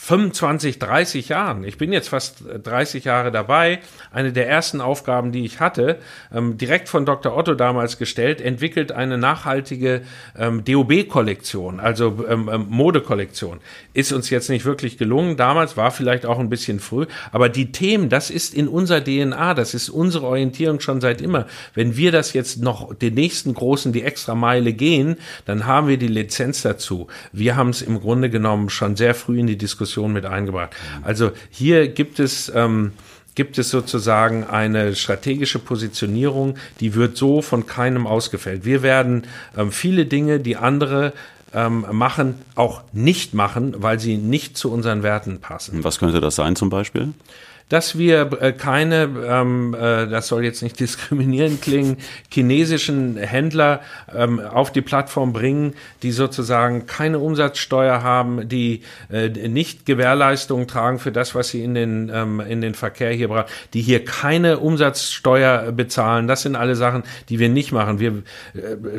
25, 0.00 0.78
30 0.78 1.28
Jahren, 1.28 1.64
ich 1.64 1.76
bin 1.76 1.92
jetzt 1.92 2.08
fast 2.08 2.42
30 2.62 3.04
Jahre 3.04 3.30
dabei, 3.30 3.80
eine 4.10 4.32
der 4.32 4.48
ersten 4.48 4.80
Aufgaben, 4.80 5.32
die 5.32 5.44
ich 5.44 5.60
hatte, 5.60 5.98
ähm, 6.32 6.56
direkt 6.56 6.88
von 6.88 7.04
Dr. 7.04 7.36
Otto 7.36 7.54
damals 7.54 7.98
gestellt, 7.98 8.40
entwickelt 8.40 8.90
eine 8.90 9.18
nachhaltige 9.18 10.00
ähm, 10.38 10.64
DOB-Kollektion, 10.64 11.78
also 11.78 12.24
ähm, 12.26 12.48
ähm, 12.50 12.66
Modekollektion. 12.70 13.60
Ist 13.92 14.12
uns 14.12 14.30
jetzt 14.30 14.48
nicht 14.48 14.64
wirklich 14.64 14.96
gelungen, 14.96 15.36
damals 15.36 15.76
war 15.76 15.90
vielleicht 15.90 16.24
auch 16.24 16.38
ein 16.38 16.48
bisschen 16.48 16.80
früh, 16.80 17.04
aber 17.30 17.50
die 17.50 17.70
Themen, 17.70 18.08
das 18.08 18.30
ist 18.30 18.54
in 18.54 18.66
unserer 18.66 19.04
DNA, 19.04 19.52
das 19.52 19.74
ist 19.74 19.90
unsere 19.90 20.26
Orientierung 20.26 20.80
schon 20.80 21.02
seit 21.02 21.20
immer. 21.20 21.46
Wenn 21.74 21.98
wir 21.98 22.12
das 22.12 22.32
jetzt 22.32 22.62
noch 22.62 22.94
den 22.94 23.12
nächsten 23.12 23.52
großen, 23.52 23.92
die 23.92 24.04
extra 24.04 24.34
Meile 24.34 24.72
gehen, 24.72 25.16
dann 25.44 25.66
haben 25.66 25.86
wir 25.86 25.98
die 25.98 26.08
Lizenz 26.08 26.62
dazu. 26.62 27.08
Wir 27.32 27.56
haben 27.56 27.70
es 27.70 27.82
im 27.82 28.00
Grunde 28.00 28.30
genommen 28.30 28.70
schon 28.70 28.96
sehr 28.96 29.14
früh 29.14 29.38
in 29.38 29.46
die 29.46 29.58
Diskussion 29.58 29.87
Diskussion 29.88 30.12
mit 30.12 30.26
eingebracht. 30.26 30.70
Also 31.02 31.32
hier 31.50 31.88
gibt 31.88 32.20
es 32.20 32.52
ähm, 32.54 32.92
gibt 33.34 33.56
es 33.56 33.70
sozusagen 33.70 34.44
eine 34.44 34.96
strategische 34.96 35.60
Positionierung, 35.60 36.56
die 36.80 36.94
wird 36.94 37.16
so 37.16 37.40
von 37.40 37.66
keinem 37.66 38.06
ausgefällt. 38.06 38.64
Wir 38.64 38.82
werden 38.82 39.22
ähm, 39.56 39.70
viele 39.70 40.06
Dinge, 40.06 40.40
die 40.40 40.56
andere 40.56 41.12
ähm, 41.54 41.86
machen, 41.92 42.34
auch 42.56 42.82
nicht 42.92 43.34
machen, 43.34 43.76
weil 43.78 44.00
sie 44.00 44.16
nicht 44.16 44.56
zu 44.58 44.72
unseren 44.72 45.04
Werten 45.04 45.40
passen. 45.40 45.84
Was 45.84 46.00
könnte 46.00 46.20
das 46.20 46.34
sein 46.34 46.56
zum 46.56 46.68
Beispiel? 46.68 47.14
Dass 47.68 47.98
wir 47.98 48.30
äh, 48.40 48.52
keine, 48.52 49.08
ähm, 49.26 49.74
äh, 49.74 50.06
das 50.06 50.28
soll 50.28 50.44
jetzt 50.44 50.62
nicht 50.62 50.80
diskriminierend 50.80 51.62
klingen, 51.62 51.96
chinesischen 52.32 53.16
Händler 53.16 53.80
ähm, 54.14 54.40
auf 54.40 54.72
die 54.72 54.80
Plattform 54.80 55.32
bringen, 55.32 55.74
die 56.02 56.12
sozusagen 56.12 56.86
keine 56.86 57.18
Umsatzsteuer 57.18 58.02
haben, 58.02 58.48
die 58.48 58.82
äh, 59.10 59.28
nicht 59.48 59.86
Gewährleistungen 59.86 60.66
tragen 60.66 60.98
für 60.98 61.12
das, 61.12 61.34
was 61.34 61.48
sie 61.48 61.62
in 61.62 61.74
den, 61.74 62.10
ähm, 62.12 62.40
in 62.40 62.60
den 62.60 62.74
Verkehr 62.74 63.12
hier 63.12 63.28
brachten, 63.28 63.52
die 63.74 63.82
hier 63.82 64.04
keine 64.04 64.58
Umsatzsteuer 64.58 65.72
bezahlen. 65.72 66.28
Das 66.28 66.42
sind 66.42 66.56
alle 66.56 66.76
Sachen, 66.76 67.02
die 67.28 67.38
wir 67.38 67.48
nicht 67.48 67.72
machen. 67.72 68.00
Wir 68.00 68.22
äh, 68.54 68.58
äh 68.58 68.98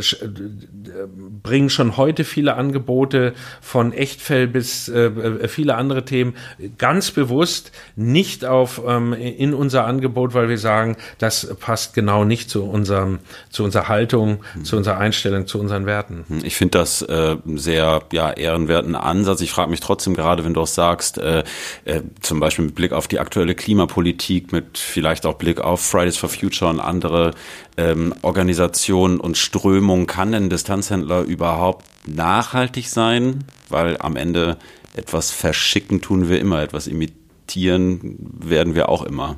bringen 1.41 1.69
schon 1.69 1.97
heute 1.97 2.23
viele 2.23 2.55
Angebote 2.55 3.33
von 3.61 3.93
Echtfell 3.93 4.47
bis 4.47 4.89
äh, 4.89 5.05
äh, 5.05 5.47
viele 5.47 5.75
andere 5.75 6.05
Themen 6.05 6.35
ganz 6.77 7.11
bewusst 7.11 7.71
nicht 7.95 8.45
auf 8.45 8.58
auf 8.59 8.81
ähm, 8.85 9.13
in 9.13 9.53
unser 9.53 9.85
Angebot, 9.85 10.33
weil 10.33 10.49
wir 10.49 10.57
sagen, 10.57 10.97
das 11.17 11.55
passt 11.59 11.93
genau 11.93 12.23
nicht 12.23 12.49
zu 12.49 12.63
unserem, 12.63 13.19
zu 13.49 13.63
unserer 13.63 13.87
Haltung, 13.87 14.39
mhm. 14.55 14.65
zu 14.65 14.77
unserer 14.77 14.97
Einstellung, 14.97 15.47
zu 15.47 15.59
unseren 15.59 15.85
Werten. 15.85 16.25
Hm, 16.27 16.41
ich 16.43 16.55
finde 16.55 16.77
das 16.77 17.01
äh, 17.01 17.37
sehr 17.55 18.03
ja, 18.11 18.31
ehrenwerten 18.31 18.95
Ansatz. 18.95 19.41
Ich 19.41 19.51
frage 19.51 19.71
mich 19.71 19.79
trotzdem 19.79 20.13
gerade, 20.13 20.45
wenn 20.45 20.53
du 20.53 20.61
auch 20.61 20.67
sagst, 20.67 21.17
äh, 21.17 21.43
äh, 21.85 22.01
zum 22.21 22.39
Beispiel 22.39 22.65
mit 22.65 22.75
Blick 22.75 22.91
auf 22.91 23.07
die 23.07 23.19
aktuelle 23.19 23.55
Klimapolitik, 23.55 24.51
mit 24.51 24.77
vielleicht 24.77 25.25
auch 25.25 25.35
Blick 25.35 25.61
auf 25.61 25.81
Fridays 25.81 26.17
for 26.17 26.29
Future 26.29 26.69
und 26.69 26.79
andere 26.79 27.31
ähm, 27.77 28.13
Organisationen 28.21 29.19
und 29.19 29.37
Strömungen, 29.37 30.05
kann 30.05 30.31
denn 30.31 30.49
Distanzhändler 30.49 31.21
überhaupt 31.21 31.85
nachhaltig 32.05 32.89
sein? 32.89 33.45
Weil 33.69 33.97
am 33.99 34.15
Ende 34.15 34.57
etwas 34.95 35.31
verschicken 35.31 36.01
tun 36.01 36.27
wir 36.29 36.39
immer, 36.39 36.61
etwas 36.61 36.87
imitieren 36.87 37.28
akzeptieren 37.49 38.15
werden 38.19 38.75
wir 38.75 38.89
auch 38.89 39.03
immer. 39.03 39.37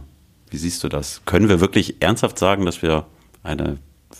Wie 0.50 0.58
siehst 0.58 0.84
du 0.84 0.90
das? 0.90 1.22
Können 1.26 1.48
wir 1.48 1.62
wirklich 1.62 2.02
ernsthaft 2.02 2.38
sagen, 2.38 2.66
dass 2.66 2.82
wir 2.82 3.06
eine 3.42 3.78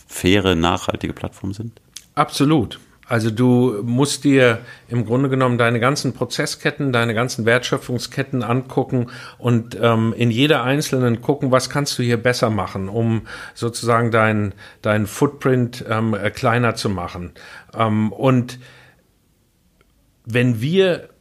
faire, 0.08 0.54
nachhaltige 0.54 1.12
Plattform 1.12 1.52
sind? 1.52 1.80
Absolut. 2.14 2.80
Also 3.06 3.30
du 3.30 3.82
musst 3.82 4.24
dir 4.24 4.60
im 4.88 5.04
Grunde 5.04 5.28
genommen 5.28 5.58
deine 5.58 5.78
ganzen 5.78 6.14
Prozessketten, 6.14 6.92
deine 6.92 7.12
ganzen 7.12 7.44
Wertschöpfungsketten 7.44 8.42
angucken 8.42 9.08
und 9.36 9.76
ähm, 9.78 10.14
in 10.16 10.30
jeder 10.30 10.62
einzelnen 10.62 11.20
gucken, 11.20 11.50
was 11.50 11.68
kannst 11.68 11.98
du 11.98 12.02
hier 12.02 12.16
besser 12.16 12.48
machen, 12.48 12.88
um 12.88 13.26
sozusagen 13.52 14.10
dein, 14.10 14.54
dein 14.80 15.06
Footprint 15.06 15.84
ähm, 15.90 16.16
kleiner 16.34 16.74
zu 16.74 16.88
machen. 16.88 17.32
Ähm, 17.74 18.10
und 18.12 18.58
wenn 20.24 20.62
wir 20.62 21.11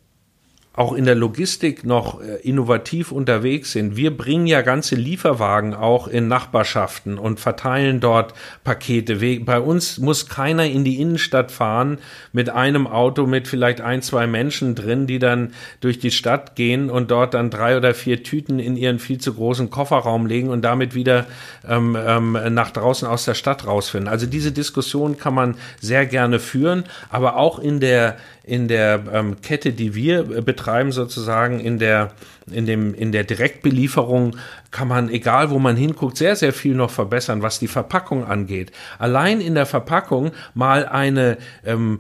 auch 0.73 0.93
in 0.93 1.03
der 1.03 1.15
Logistik 1.15 1.83
noch 1.83 2.21
äh, 2.21 2.37
innovativ 2.43 3.11
unterwegs 3.11 3.73
sind. 3.73 3.97
Wir 3.97 4.15
bringen 4.15 4.47
ja 4.47 4.61
ganze 4.61 4.95
Lieferwagen 4.95 5.73
auch 5.73 6.07
in 6.07 6.29
Nachbarschaften 6.29 7.17
und 7.17 7.41
verteilen 7.41 7.99
dort 7.99 8.33
Pakete. 8.63 9.17
Bei 9.41 9.59
uns 9.59 9.97
muss 9.97 10.29
keiner 10.29 10.65
in 10.65 10.85
die 10.85 11.01
Innenstadt 11.01 11.51
fahren 11.51 11.97
mit 12.31 12.49
einem 12.49 12.87
Auto 12.87 13.25
mit 13.25 13.49
vielleicht 13.49 13.81
ein, 13.81 14.01
zwei 14.01 14.27
Menschen 14.27 14.73
drin, 14.73 15.07
die 15.07 15.19
dann 15.19 15.51
durch 15.81 15.99
die 15.99 16.11
Stadt 16.11 16.55
gehen 16.55 16.89
und 16.89 17.11
dort 17.11 17.33
dann 17.33 17.49
drei 17.49 17.75
oder 17.75 17.93
vier 17.93 18.23
Tüten 18.23 18.59
in 18.59 18.77
ihren 18.77 18.99
viel 18.99 19.17
zu 19.17 19.33
großen 19.33 19.69
Kofferraum 19.71 20.25
legen 20.25 20.47
und 20.47 20.61
damit 20.61 20.95
wieder 20.95 21.25
ähm, 21.67 21.97
ähm, 21.99 22.37
nach 22.51 22.71
draußen 22.71 23.05
aus 23.05 23.25
der 23.25 23.33
Stadt 23.33 23.67
rausfinden. 23.67 24.07
Also 24.07 24.25
diese 24.25 24.53
Diskussion 24.53 25.17
kann 25.17 25.33
man 25.33 25.55
sehr 25.81 26.05
gerne 26.05 26.39
führen, 26.39 26.85
aber 27.09 27.35
auch 27.35 27.59
in 27.59 27.81
der 27.81 28.15
in 28.43 28.67
der 28.67 29.03
ähm, 29.13 29.41
Kette, 29.41 29.71
die 29.71 29.93
wir 29.93 30.37
äh, 30.37 30.41
betreiben, 30.71 30.91
sozusagen 30.91 31.59
in 31.59 31.79
der, 31.79 32.13
in 32.49 32.65
dem, 32.65 32.93
in 32.93 33.11
der 33.11 33.23
Direktbelieferung 33.23 34.37
kann 34.71 34.87
man, 34.87 35.09
egal 35.09 35.49
wo 35.49 35.59
man 35.59 35.75
hinguckt, 35.75 36.17
sehr, 36.17 36.35
sehr 36.35 36.53
viel 36.53 36.75
noch 36.75 36.91
verbessern, 36.91 37.41
was 37.41 37.59
die 37.59 37.67
Verpackung 37.67 38.23
angeht. 38.23 38.71
Allein 38.97 39.41
in 39.41 39.53
der 39.53 39.65
Verpackung 39.65 40.31
mal 40.53 40.85
eine 40.85 41.37
ähm, 41.65 41.99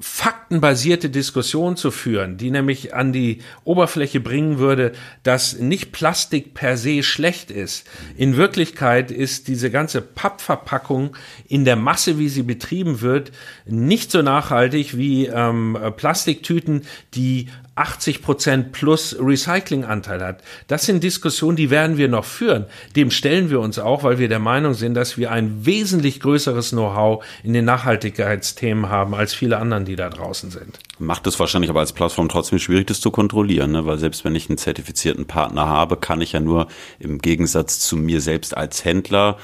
faktenbasierte 0.00 1.10
Diskussion 1.10 1.76
zu 1.76 1.90
führen, 1.90 2.38
die 2.38 2.50
nämlich 2.50 2.94
an 2.94 3.12
die 3.12 3.42
Oberfläche 3.64 4.18
bringen 4.18 4.58
würde, 4.58 4.92
dass 5.22 5.58
nicht 5.58 5.92
Plastik 5.92 6.54
per 6.54 6.78
se 6.78 7.02
schlecht 7.02 7.50
ist. 7.50 7.86
In 8.16 8.38
Wirklichkeit 8.38 9.10
ist 9.10 9.46
diese 9.46 9.70
ganze 9.70 10.00
Pappverpackung 10.00 11.14
in 11.46 11.66
der 11.66 11.76
Masse, 11.76 12.18
wie 12.18 12.30
sie 12.30 12.42
betrieben 12.42 13.02
wird, 13.02 13.30
nicht 13.66 14.10
so 14.10 14.22
nachhaltig 14.22 14.96
wie 14.96 15.26
ähm, 15.26 15.76
Plastiktüten, 15.96 16.82
die 17.12 17.48
80 17.80 18.20
Prozent 18.20 18.72
plus 18.72 19.16
Recyclinganteil 19.18 20.22
hat. 20.22 20.42
Das 20.66 20.84
sind 20.84 21.02
Diskussionen, 21.02 21.56
die 21.56 21.70
werden 21.70 21.96
wir 21.96 22.08
noch 22.08 22.26
führen. 22.26 22.66
Dem 22.94 23.10
stellen 23.10 23.48
wir 23.48 23.60
uns 23.60 23.78
auch, 23.78 24.02
weil 24.04 24.18
wir 24.18 24.28
der 24.28 24.38
Meinung 24.38 24.74
sind, 24.74 24.92
dass 24.92 25.16
wir 25.16 25.32
ein 25.32 25.64
wesentlich 25.64 26.20
größeres 26.20 26.70
Know-how 26.70 27.24
in 27.42 27.54
den 27.54 27.64
Nachhaltigkeitsthemen 27.64 28.90
haben 28.90 29.14
als 29.14 29.32
viele 29.32 29.56
anderen, 29.56 29.86
die 29.86 29.96
da 29.96 30.10
draußen 30.10 30.50
sind. 30.50 30.78
Macht 30.98 31.26
es 31.26 31.40
wahrscheinlich 31.40 31.70
aber 31.70 31.80
als 31.80 31.94
Plattform 31.94 32.28
trotzdem 32.28 32.58
schwierig, 32.58 32.86
das 32.86 33.00
zu 33.00 33.10
kontrollieren, 33.10 33.72
ne? 33.72 33.86
weil 33.86 33.98
selbst 33.98 34.26
wenn 34.26 34.34
ich 34.34 34.50
einen 34.50 34.58
zertifizierten 34.58 35.24
Partner 35.24 35.66
habe, 35.66 35.96
kann 35.96 36.20
ich 36.20 36.32
ja 36.32 36.40
nur 36.40 36.68
im 36.98 37.18
Gegensatz 37.18 37.80
zu 37.80 37.96
mir 37.96 38.20
selbst 38.20 38.54
als 38.54 38.84
Händler 38.84 39.38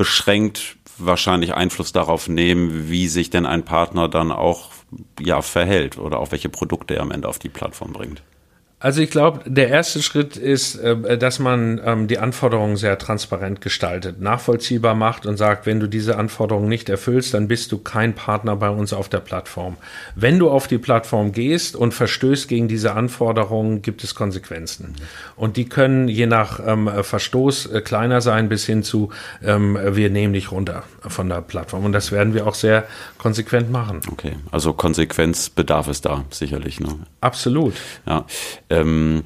beschränkt 0.00 0.78
wahrscheinlich 0.96 1.52
Einfluss 1.52 1.92
darauf 1.92 2.26
nehmen, 2.26 2.88
wie 2.88 3.06
sich 3.06 3.28
denn 3.28 3.44
ein 3.44 3.66
Partner 3.66 4.08
dann 4.08 4.32
auch 4.32 4.70
ja, 5.20 5.42
verhält 5.42 5.98
oder 5.98 6.20
auch 6.20 6.32
welche 6.32 6.48
Produkte 6.48 6.94
er 6.94 7.02
am 7.02 7.10
Ende 7.10 7.28
auf 7.28 7.38
die 7.38 7.50
Plattform 7.50 7.92
bringt. 7.92 8.22
Also 8.82 9.02
ich 9.02 9.10
glaube, 9.10 9.40
der 9.44 9.68
erste 9.68 10.02
Schritt 10.02 10.38
ist, 10.38 10.76
äh, 10.76 11.18
dass 11.18 11.38
man 11.38 11.78
ähm, 11.84 12.08
die 12.08 12.16
Anforderungen 12.16 12.76
sehr 12.76 12.96
transparent 12.96 13.60
gestaltet, 13.60 14.22
nachvollziehbar 14.22 14.94
macht 14.94 15.26
und 15.26 15.36
sagt, 15.36 15.66
wenn 15.66 15.80
du 15.80 15.86
diese 15.86 16.16
Anforderungen 16.16 16.70
nicht 16.70 16.88
erfüllst, 16.88 17.34
dann 17.34 17.46
bist 17.46 17.72
du 17.72 17.78
kein 17.78 18.14
Partner 18.14 18.56
bei 18.56 18.70
uns 18.70 18.94
auf 18.94 19.10
der 19.10 19.20
Plattform. 19.20 19.76
Wenn 20.14 20.38
du 20.38 20.48
auf 20.48 20.66
die 20.66 20.78
Plattform 20.78 21.32
gehst 21.32 21.76
und 21.76 21.92
verstößt 21.92 22.48
gegen 22.48 22.68
diese 22.68 22.94
Anforderungen, 22.94 23.82
gibt 23.82 24.02
es 24.02 24.14
Konsequenzen. 24.14 24.94
Und 25.36 25.58
die 25.58 25.68
können 25.68 26.08
je 26.08 26.26
nach 26.26 26.58
ähm, 26.66 26.90
Verstoß 27.02 27.66
äh, 27.66 27.80
kleiner 27.82 28.22
sein 28.22 28.48
bis 28.48 28.64
hin 28.64 28.82
zu, 28.82 29.10
ähm, 29.44 29.78
wir 29.90 30.08
nehmen 30.08 30.32
dich 30.32 30.52
runter 30.52 30.84
von 31.06 31.28
der 31.28 31.42
Plattform. 31.42 31.84
Und 31.84 31.92
das 31.92 32.12
werden 32.12 32.32
wir 32.32 32.46
auch 32.46 32.54
sehr 32.54 32.84
konsequent 33.18 33.70
machen. 33.70 34.00
Okay, 34.10 34.36
also 34.50 34.72
Konsequenzbedarf 34.72 35.88
ist 35.88 36.06
da 36.06 36.24
sicherlich. 36.30 36.80
Ne? 36.80 36.88
Absolut. 37.20 37.74
Ja. 38.06 38.24
Ähm, 38.70 39.24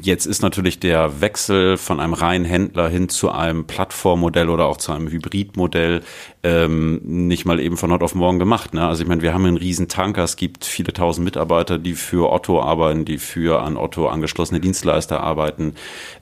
jetzt 0.00 0.26
ist 0.26 0.42
natürlich 0.42 0.78
der 0.78 1.20
Wechsel 1.20 1.76
von 1.76 1.98
einem 2.00 2.14
reinen 2.14 2.44
Händler 2.44 2.88
hin 2.88 3.08
zu 3.08 3.30
einem 3.30 3.66
Plattformmodell 3.66 4.48
oder 4.48 4.66
auch 4.66 4.76
zu 4.76 4.92
einem 4.92 5.08
Hybridmodell 5.08 6.02
ähm, 6.44 7.00
nicht 7.02 7.44
mal 7.44 7.58
eben 7.58 7.76
von 7.76 7.90
heute 7.92 8.04
auf 8.04 8.14
morgen 8.14 8.38
gemacht. 8.38 8.74
Ne? 8.74 8.86
Also 8.86 9.02
ich 9.02 9.08
meine, 9.08 9.22
wir 9.22 9.34
haben 9.34 9.44
einen 9.44 9.56
riesen 9.56 9.88
Tanker, 9.88 10.22
es 10.22 10.36
gibt 10.36 10.64
viele 10.64 10.92
tausend 10.92 11.24
Mitarbeiter, 11.24 11.78
die 11.78 11.94
für 11.94 12.32
Otto 12.32 12.62
arbeiten, 12.62 13.04
die 13.04 13.18
für 13.18 13.62
an 13.62 13.76
Otto 13.76 14.08
angeschlossene 14.08 14.60
Dienstleister 14.60 15.20
arbeiten. 15.20 15.74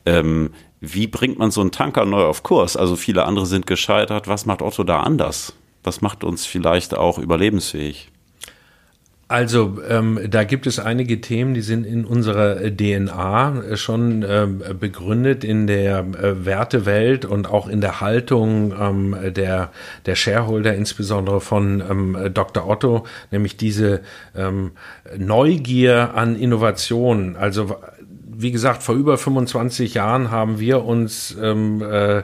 Ähm, 0.07 0.51
wie 0.81 1.07
bringt 1.07 1.39
man 1.39 1.51
so 1.51 1.61
einen 1.61 1.71
Tanker 1.71 2.05
neu 2.07 2.25
auf 2.25 2.43
Kurs? 2.43 2.77
Also 2.77 2.97
viele 2.97 3.25
andere 3.25 3.47
sind 3.47 3.67
gescheitert. 3.67 4.27
Was 4.27 4.47
macht 4.47 4.63
Otto 4.63 4.85
da 4.85 5.01
anders? 5.01 5.55
Was 5.85 6.01
macht 6.01 6.25
uns 6.25 6.47
vielleicht 6.47 6.95
auch 6.95 7.19
überlebensfähig? 7.19 8.12
Also 9.33 9.79
ähm, 9.89 10.21
da 10.29 10.45
gibt 10.45 10.67
es 10.67 10.79
einige 10.79 11.23
Themen, 11.23 11.55
die 11.55 11.63
sind 11.63 11.87
in 11.87 12.05
unserer 12.05 12.57
DNA 12.57 13.63
äh, 13.63 13.77
schon 13.79 14.23
ähm, 14.29 14.63
begründet 14.79 15.43
in 15.43 15.67
der 15.67 16.01
äh, 16.01 16.45
Wertewelt 16.45 17.25
und 17.25 17.49
auch 17.49 17.67
in 17.67 17.81
der 17.81 18.03
Haltung 18.03 18.75
ähm, 18.79 19.17
der, 19.35 19.71
der 20.05 20.17
Shareholder, 20.17 20.75
insbesondere 20.75 21.41
von 21.41 21.81
ähm, 21.81 22.31
Dr. 22.35 22.69
Otto, 22.69 23.07
nämlich 23.31 23.57
diese 23.57 24.03
ähm, 24.37 24.73
Neugier 25.17 26.11
an 26.15 26.37
Innovation. 26.37 27.35
Also 27.35 27.77
wie 28.35 28.51
gesagt, 28.51 28.83
vor 28.83 28.97
über 28.97 29.17
25 29.17 29.95
Jahren 29.95 30.31
haben 30.31 30.59
wir 30.59 30.85
uns 30.85 31.37
ähm, 31.41 31.81
äh, 31.81 32.19
äh, 32.19 32.23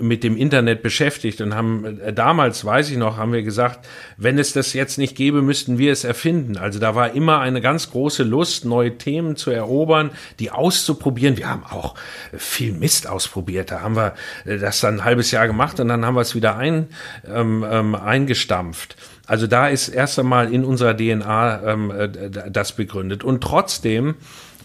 mit 0.00 0.22
dem 0.22 0.36
Internet 0.36 0.82
beschäftigt 0.82 1.40
und 1.40 1.54
haben 1.54 2.00
äh, 2.00 2.12
damals, 2.12 2.64
weiß 2.64 2.90
ich 2.90 2.96
noch, 2.96 3.16
haben 3.16 3.32
wir 3.32 3.42
gesagt, 3.42 3.86
wenn 4.16 4.38
es 4.38 4.52
das 4.52 4.72
jetzt 4.72 4.98
nicht 4.98 5.16
gäbe, 5.16 5.42
müssten 5.42 5.78
wir 5.78 5.90
es 5.90 6.04
erfinden. 6.04 6.56
Also 6.56 6.78
da 6.78 6.94
war 6.94 7.12
immer 7.12 7.40
eine 7.40 7.60
ganz 7.60 7.90
große 7.90 8.22
Lust, 8.22 8.64
neue 8.64 8.96
Themen 8.96 9.34
zu 9.34 9.50
erobern, 9.50 10.10
die 10.38 10.52
auszuprobieren. 10.52 11.36
Wir 11.36 11.50
haben 11.50 11.64
auch 11.64 11.96
viel 12.36 12.72
Mist 12.72 13.08
ausprobiert. 13.08 13.72
Da 13.72 13.80
haben 13.80 13.96
wir 13.96 14.14
äh, 14.44 14.58
das 14.58 14.80
dann 14.80 15.00
ein 15.00 15.04
halbes 15.04 15.32
Jahr 15.32 15.48
gemacht 15.48 15.80
und 15.80 15.88
dann 15.88 16.06
haben 16.06 16.14
wir 16.14 16.20
es 16.20 16.36
wieder 16.36 16.56
ein, 16.56 16.86
ähm, 17.26 17.66
ähm, 17.68 17.94
eingestampft. 17.96 18.96
Also 19.26 19.48
da 19.48 19.68
ist 19.68 19.88
erst 19.88 20.18
einmal 20.20 20.52
in 20.52 20.64
unserer 20.64 20.96
DNA 20.96 21.62
ähm, 21.64 21.90
äh, 21.90 22.08
das 22.50 22.72
begründet. 22.72 23.24
Und 23.24 23.42
trotzdem 23.42 24.14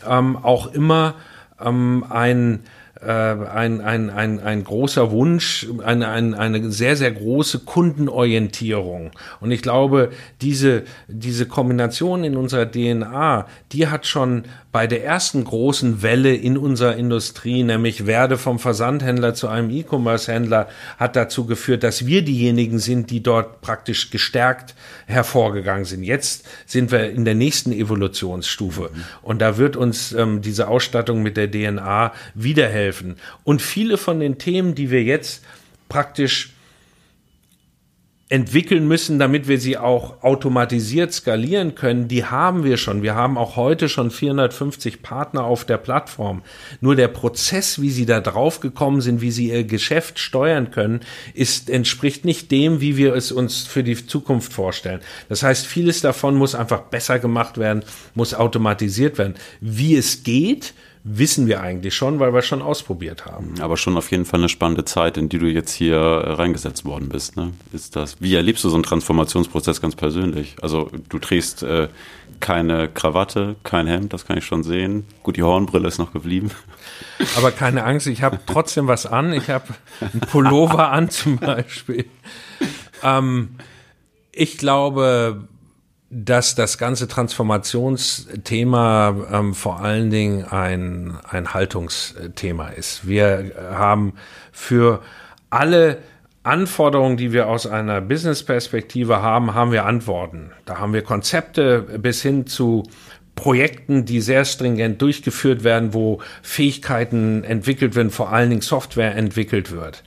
ähm, 0.08 0.38
auch 0.38 0.72
immer 0.72 1.15
ähm, 1.60 2.05
ein 2.10 2.60
äh, 2.60 2.83
ein, 3.12 3.81
ein, 3.81 4.10
ein, 4.10 4.39
ein 4.39 4.63
großer 4.63 5.12
Wunsch, 5.12 5.67
eine, 5.83 6.07
eine, 6.07 6.38
eine 6.38 6.72
sehr, 6.72 6.95
sehr 6.95 7.12
große 7.12 7.60
Kundenorientierung. 7.60 9.12
Und 9.39 9.51
ich 9.51 9.62
glaube, 9.62 10.12
diese, 10.41 10.83
diese 11.07 11.45
Kombination 11.45 12.24
in 12.24 12.38
unserer 12.38 12.69
DNA, 12.69 13.48
die 13.72 13.88
hat 13.88 14.05
schon 14.05 14.43
bei 14.74 14.88
der 14.88 15.06
ersten 15.06 15.44
großen 15.44 16.01
Welle 16.01 16.34
in 16.36 16.58
unserer 16.58 16.96
Industrie, 16.96 17.62
nämlich 17.62 18.08
werde 18.08 18.39
vom 18.39 18.58
Versandhändler 18.58 19.36
zu 19.36 19.48
einem 19.48 19.70
E-Commerce-Händler, 19.70 20.68
hat 20.98 21.15
dazu 21.15 21.46
geführt, 21.46 21.84
dass 21.84 22.08
wir 22.08 22.24
diejenigen 22.24 22.80
sind, 22.80 23.12
die 23.12 23.22
dort 23.22 23.62
praktisch 23.62 24.10
gestärkt 24.10 24.74
hervorgegangen 25.06 25.86
sind. 25.86 26.01
Jetzt 26.01 26.48
sind 26.65 26.92
wir 26.92 27.12
in 27.12 27.24
der 27.24 27.36
nächsten 27.36 27.72
Evolutionsstufe 27.72 28.89
und 29.22 29.44
da 29.44 29.58
wird 29.60 29.75
uns 29.75 30.12
ähm, 30.12 30.42
diese 30.42 30.68
Ausstattung 30.68 31.22
mit 31.22 31.38
der 31.38 31.51
DNA 31.51 32.12
wieder 32.34 32.68
helfen. 32.68 33.18
Und 33.44 33.62
viele 33.62 33.98
von 33.98 34.20
den 34.20 34.39
Themen, 34.39 34.74
die 34.74 34.89
wir 34.89 35.03
jetzt 35.03 35.44
praktisch 35.88 36.53
entwickeln 38.34 38.88
müssen, 38.88 39.20
damit 39.20 39.48
wir 39.48 39.60
sie 39.60 39.78
auch 39.78 40.24
automatisiert 40.24 41.13
skalieren 41.13 41.75
können, 41.75 42.08
die 42.08 42.25
haben 42.25 42.63
wir 42.63 42.78
schon. 42.78 43.04
Wir 43.04 43.13
haben 43.13 43.38
auch 43.38 43.58
heute 43.58 43.90
schon 43.90 44.10
450 44.10 45.04
Partner 45.04 45.44
auf 45.44 45.66
der 45.66 45.78
Plattform. 45.78 46.42
Nur 46.82 46.96
der 46.96 47.10
Prozess, 47.10 47.80
wie 47.80 47.92
sie 47.92 48.08
da 48.08 48.22
drauf 48.22 48.60
gekommen 48.60 49.02
sind, 49.02 49.22
wie 49.22 49.30
sie 49.30 49.50
ihr 49.50 49.66
Geschäft 49.66 50.18
steuern 50.18 50.72
können, 50.72 51.02
ist, 51.36 51.70
entspricht 51.70 52.25
nicht 52.25 52.50
dem, 52.50 52.82
wie 52.82 52.98
wir 52.98 53.13
es 53.13 53.32
uns 53.32 53.68
für 53.68 53.84
die 53.84 54.04
Zukunft 54.08 54.52
vorstellen. 54.52 55.02
Das 55.30 55.44
heißt, 55.44 55.68
vieles 55.68 56.02
davon 56.02 56.34
muss 56.34 56.56
einfach 56.56 56.82
besser 56.82 57.20
gemacht 57.20 57.60
werden, 57.60 57.84
muss 58.16 58.34
automatisiert 58.34 59.20
werden. 59.20 59.36
Wie 59.62 59.96
es 59.96 60.24
geht, 60.24 60.74
wissen 61.03 61.48
wir 61.48 61.62
eigentlich 61.62 61.93
schon, 61.95 62.19
weil 62.19 62.33
wir 62.33 62.41
schon 62.41 62.62
ausprobiert 62.62 63.25
haben. 63.25 63.55
Aber 63.60 63.75
schon 63.75 63.98
auf 63.98 64.10
jeden 64.12 64.25
Fall 64.25 64.39
eine 64.39 64.50
spannende 64.50 64.86
Zeit, 64.86 65.17
in 65.17 65.27
die 65.27 65.38
du 65.38 65.48
jetzt 65.48 65.74
hier 65.74 66.00
reingesetzt 66.00 66.86
worden 66.86 67.10
bist. 67.10 67.36
Ne? 67.36 67.51
Ist 67.74 67.95
das? 67.95 68.22
Wie 68.22 68.33
erlebst 68.36 68.63
du 68.63 68.69
so 68.69 68.75
einen 68.75 68.83
Transformationsprozess 68.83 69.81
ganz 69.81 69.95
persönlich? 69.95 70.55
Also 70.62 70.89
du 71.10 71.19
trägst 71.19 71.63
äh, 71.63 71.89
keine 72.39 72.88
Krawatte, 72.88 73.57
kein 73.63 73.88
Hemd, 73.88 74.13
das 74.13 74.25
kann 74.25 74.38
ich 74.38 74.45
schon 74.45 74.63
sehen. 74.63 75.05
Gut, 75.24 75.36
die 75.36 75.43
Hornbrille 75.43 75.88
ist 75.88 75.98
noch 75.98 76.13
geblieben. 76.13 76.51
Aber 77.38 77.51
keine 77.51 77.83
Angst, 77.83 78.07
ich 78.07 78.22
habe 78.22 78.39
trotzdem 78.45 78.88
was 78.88 79.05
an. 79.05 79.33
Ich 79.33 79.50
habe 79.50 79.65
einen 80.00 80.22
Pullover 80.22 80.91
an 80.91 81.10
zum 81.10 81.38
Beispiel. 81.38 82.05
Ähm, 83.05 83.55
ich 84.31 84.57
glaube, 84.57 85.50
dass 86.13 86.53
das 86.53 86.77
ganze 86.77 87.08
Transformationsthema 87.08 89.15
ähm, 89.32 89.55
vor 89.55 89.79
allen 89.79 90.12
Dingen 90.12 90.46
ein, 90.46 91.17
ein 91.27 91.53
Haltungsthema 91.53 92.70
ist. 92.70 93.08
Wir 93.08 93.51
haben 93.72 94.13
für 94.51 95.01
alle 95.50 95.98
Anforderungen, 96.43 97.17
die 97.17 97.32
wir 97.32 97.48
aus 97.48 97.65
einer 97.65 98.01
Business-Perspektive 98.01 99.22
haben, 99.22 99.55
haben 99.55 99.72
wir 99.72 99.86
Antworten. 99.86 100.51
Da 100.65 100.77
haben 100.77 100.93
wir 100.93 101.01
Konzepte 101.01 101.82
bis 101.82 102.22
hin 102.22 102.46
zu 102.46 102.84
Projekten, 103.36 104.05
die 104.05 104.22
sehr 104.22 104.46
stringent 104.46 105.01
durchgeführt 105.01 105.63
werden, 105.63 105.95
wo 105.95 106.21
Fähigkeiten 106.43 107.43
entwickelt 107.43 107.95
werden, 107.95 108.12
vor 108.12 108.32
allen 108.32 108.52
Dingen 108.52 108.62
Software 108.62 109.15
entwickelt 109.15 109.71
wird. 109.71 110.04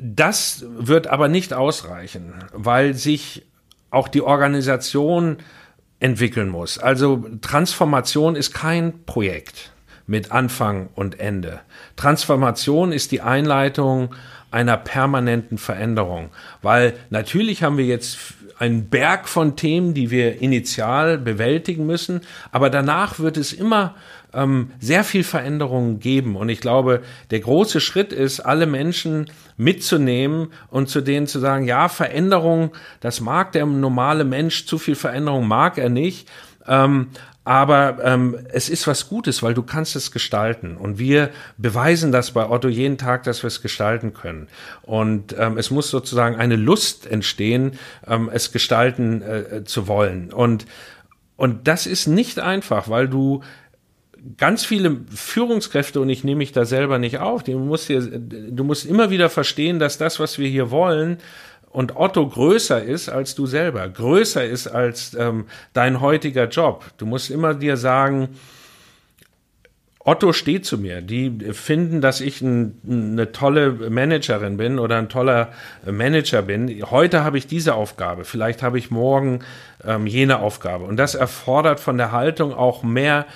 Das 0.00 0.64
wird 0.78 1.08
aber 1.08 1.28
nicht 1.28 1.52
ausreichen, 1.52 2.32
weil 2.52 2.94
sich 2.94 3.42
auch 3.90 4.08
die 4.08 4.22
Organisation 4.22 5.38
entwickeln 6.00 6.48
muss. 6.48 6.78
Also 6.78 7.24
Transformation 7.40 8.36
ist 8.36 8.52
kein 8.52 9.04
Projekt 9.04 9.72
mit 10.06 10.30
Anfang 10.30 10.88
und 10.94 11.18
Ende. 11.18 11.60
Transformation 11.96 12.92
ist 12.92 13.12
die 13.12 13.22
Einleitung 13.22 14.14
einer 14.50 14.76
permanenten 14.76 15.58
Veränderung, 15.58 16.30
weil 16.62 16.94
natürlich 17.10 17.62
haben 17.62 17.78
wir 17.78 17.86
jetzt 17.86 18.18
einen 18.58 18.88
Berg 18.88 19.28
von 19.28 19.56
Themen, 19.56 19.92
die 19.92 20.10
wir 20.10 20.40
initial 20.40 21.18
bewältigen 21.18 21.86
müssen, 21.86 22.20
aber 22.52 22.70
danach 22.70 23.18
wird 23.18 23.36
es 23.36 23.52
immer 23.52 23.94
ähm, 24.36 24.70
sehr 24.78 25.02
viel 25.02 25.24
Veränderungen 25.24 25.98
geben. 25.98 26.36
Und 26.36 26.48
ich 26.48 26.60
glaube, 26.60 27.02
der 27.30 27.40
große 27.40 27.80
Schritt 27.80 28.12
ist, 28.12 28.40
alle 28.40 28.66
Menschen 28.66 29.30
mitzunehmen 29.56 30.48
und 30.70 30.88
zu 30.88 31.00
denen 31.00 31.26
zu 31.26 31.40
sagen, 31.40 31.64
ja, 31.64 31.88
Veränderung, 31.88 32.72
das 33.00 33.20
mag 33.20 33.52
der 33.52 33.66
normale 33.66 34.24
Mensch, 34.24 34.66
zu 34.66 34.78
viel 34.78 34.94
Veränderung 34.94 35.48
mag 35.48 35.78
er 35.78 35.88
nicht. 35.88 36.28
Ähm, 36.68 37.08
aber 37.46 37.98
ähm, 38.02 38.36
es 38.50 38.68
ist 38.68 38.88
was 38.88 39.08
Gutes, 39.08 39.40
weil 39.40 39.54
du 39.54 39.62
kannst 39.62 39.94
es 39.94 40.10
gestalten. 40.10 40.76
Und 40.76 40.98
wir 40.98 41.30
beweisen 41.56 42.10
das 42.10 42.32
bei 42.32 42.48
Otto 42.50 42.66
jeden 42.66 42.98
Tag, 42.98 43.22
dass 43.22 43.44
wir 43.44 43.48
es 43.48 43.62
gestalten 43.62 44.14
können. 44.14 44.48
Und 44.82 45.36
ähm, 45.38 45.56
es 45.56 45.70
muss 45.70 45.88
sozusagen 45.88 46.34
eine 46.34 46.56
Lust 46.56 47.06
entstehen, 47.06 47.78
ähm, 48.04 48.28
es 48.32 48.50
gestalten 48.50 49.22
äh, 49.22 49.62
zu 49.64 49.86
wollen. 49.86 50.32
Und, 50.32 50.66
und 51.36 51.68
das 51.68 51.86
ist 51.86 52.08
nicht 52.08 52.40
einfach, 52.40 52.88
weil 52.88 53.06
du 53.06 53.44
ganz 54.36 54.64
viele 54.64 54.96
Führungskräfte, 55.14 56.00
und 56.00 56.08
ich 56.08 56.24
nehme 56.24 56.38
mich 56.38 56.52
da 56.52 56.64
selber 56.64 56.98
nicht 56.98 57.18
auf, 57.18 57.42
du 57.44 57.58
musst, 57.58 57.86
hier, 57.86 58.00
du 58.00 58.64
musst 58.64 58.86
immer 58.86 59.10
wieder 59.10 59.30
verstehen, 59.30 59.78
dass 59.78 59.98
das, 59.98 60.20
was 60.20 60.38
wir 60.38 60.48
hier 60.48 60.70
wollen, 60.70 61.18
und 61.70 61.96
Otto 61.96 62.26
größer 62.26 62.82
ist 62.82 63.10
als 63.10 63.34
du 63.34 63.46
selber, 63.46 63.86
größer 63.88 64.44
ist 64.44 64.66
als 64.66 65.14
ähm, 65.14 65.44
dein 65.74 66.00
heutiger 66.00 66.48
Job. 66.48 66.84
Du 66.96 67.04
musst 67.04 67.30
immer 67.30 67.52
dir 67.52 67.76
sagen, 67.76 68.30
Otto 70.06 70.32
steht 70.32 70.64
zu 70.64 70.78
mir. 70.78 71.02
Die 71.02 71.30
finden, 71.52 72.00
dass 72.00 72.20
ich 72.20 72.40
ein, 72.40 72.80
eine 72.88 73.32
tolle 73.32 73.72
Managerin 73.72 74.56
bin 74.56 74.78
oder 74.78 74.98
ein 74.98 75.08
toller 75.08 75.50
Manager 75.84 76.42
bin. 76.42 76.82
Heute 76.90 77.24
habe 77.24 77.38
ich 77.38 77.48
diese 77.48 77.74
Aufgabe. 77.74 78.24
Vielleicht 78.24 78.62
habe 78.62 78.78
ich 78.78 78.92
morgen 78.92 79.40
ähm, 79.84 80.06
jene 80.06 80.38
Aufgabe. 80.38 80.84
Und 80.84 80.96
das 80.96 81.16
erfordert 81.16 81.80
von 81.80 81.98
der 81.98 82.12
Haltung 82.12 82.54
auch 82.54 82.84
mehr 82.84 83.26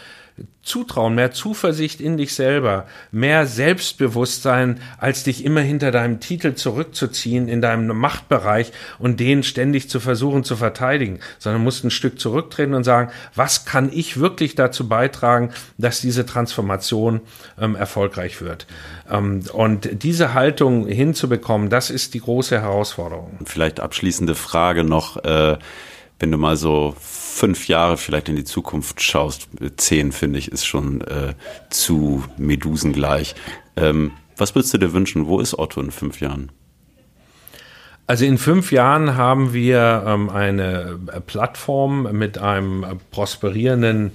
Zutrauen, 0.63 1.15
mehr 1.15 1.33
Zuversicht 1.33 2.01
in 2.01 2.19
dich 2.19 2.35
selber, 2.35 2.87
mehr 3.11 3.47
Selbstbewusstsein, 3.47 4.81
als 4.99 5.25
dich 5.25 5.45
immer 5.45 5.63
hinter 5.63 5.91
deinem 5.91 6.21
Titel 6.21 6.55
zurückzuziehen 6.55 7.49
in 7.49 7.63
deinem 7.63 7.97
Machtbereich 7.97 8.71
und 8.99 9.21
den 9.21 9.43
ständig 9.43 9.89
zu 9.89 10.01
versuchen 10.01 10.45
zu 10.45 10.57
verteidigen, 10.57 11.19
sondern 11.39 11.65
musst 11.65 11.83
ein 11.83 11.91
Stück 11.91 12.21
zurücktreten 12.21 12.75
und 12.75 12.85
sagen, 12.85 13.11
was 13.35 13.65
kann 13.65 13.91
ich 13.93 14.21
wirklich 14.21 14.55
dazu 14.55 14.87
beitragen, 14.87 15.51
dass 15.79 16.03
diese 16.03 16.27
Transformation 16.27 17.21
ähm, 17.59 17.75
erfolgreich 17.75 18.43
wird. 18.43 18.67
Ähm, 19.11 19.43
und 19.53 20.03
diese 20.03 20.35
Haltung 20.35 20.87
hinzubekommen, 20.87 21.71
das 21.71 21.89
ist 21.89 22.13
die 22.13 22.21
große 22.21 22.61
Herausforderung. 22.61 23.39
Vielleicht 23.45 23.81
abschließende 23.81 24.35
Frage 24.35 24.85
noch, 24.85 25.25
äh, 25.25 25.57
wenn 26.19 26.31
du 26.31 26.37
mal 26.37 26.57
so 26.57 26.95
fünf 27.41 27.69
Jahre 27.69 27.97
vielleicht 27.97 28.29
in 28.29 28.37
die 28.37 28.45
Zukunft 28.45 29.01
schaust, 29.01 29.49
zehn 29.79 30.13
finde 30.13 30.39
ich, 30.39 30.53
ist 30.53 30.67
schon 30.67 31.01
äh, 31.01 31.33
zu 31.71 32.23
medusengleich. 32.37 33.35
Ähm, 33.77 34.13
was 34.37 34.55
würdest 34.55 34.75
du 34.75 34.79
dir 34.79 34.93
wünschen? 34.93 35.27
Wo 35.27 35.41
ist 35.41 35.59
Otto 35.59 35.81
in 35.81 35.91
fünf 35.91 36.21
Jahren? 36.21 36.53
Also 38.07 38.27
in 38.27 38.37
fünf 38.37 38.73
Jahren 38.73 39.17
haben 39.17 39.55
wir 39.55 40.05
ähm, 40.07 40.29
eine 40.29 40.99
äh, 41.11 41.21
Plattform 41.21 42.13
mit 42.13 42.37
einem 42.37 42.85
prosperierenden 43.11 44.09
äh, 44.09 44.11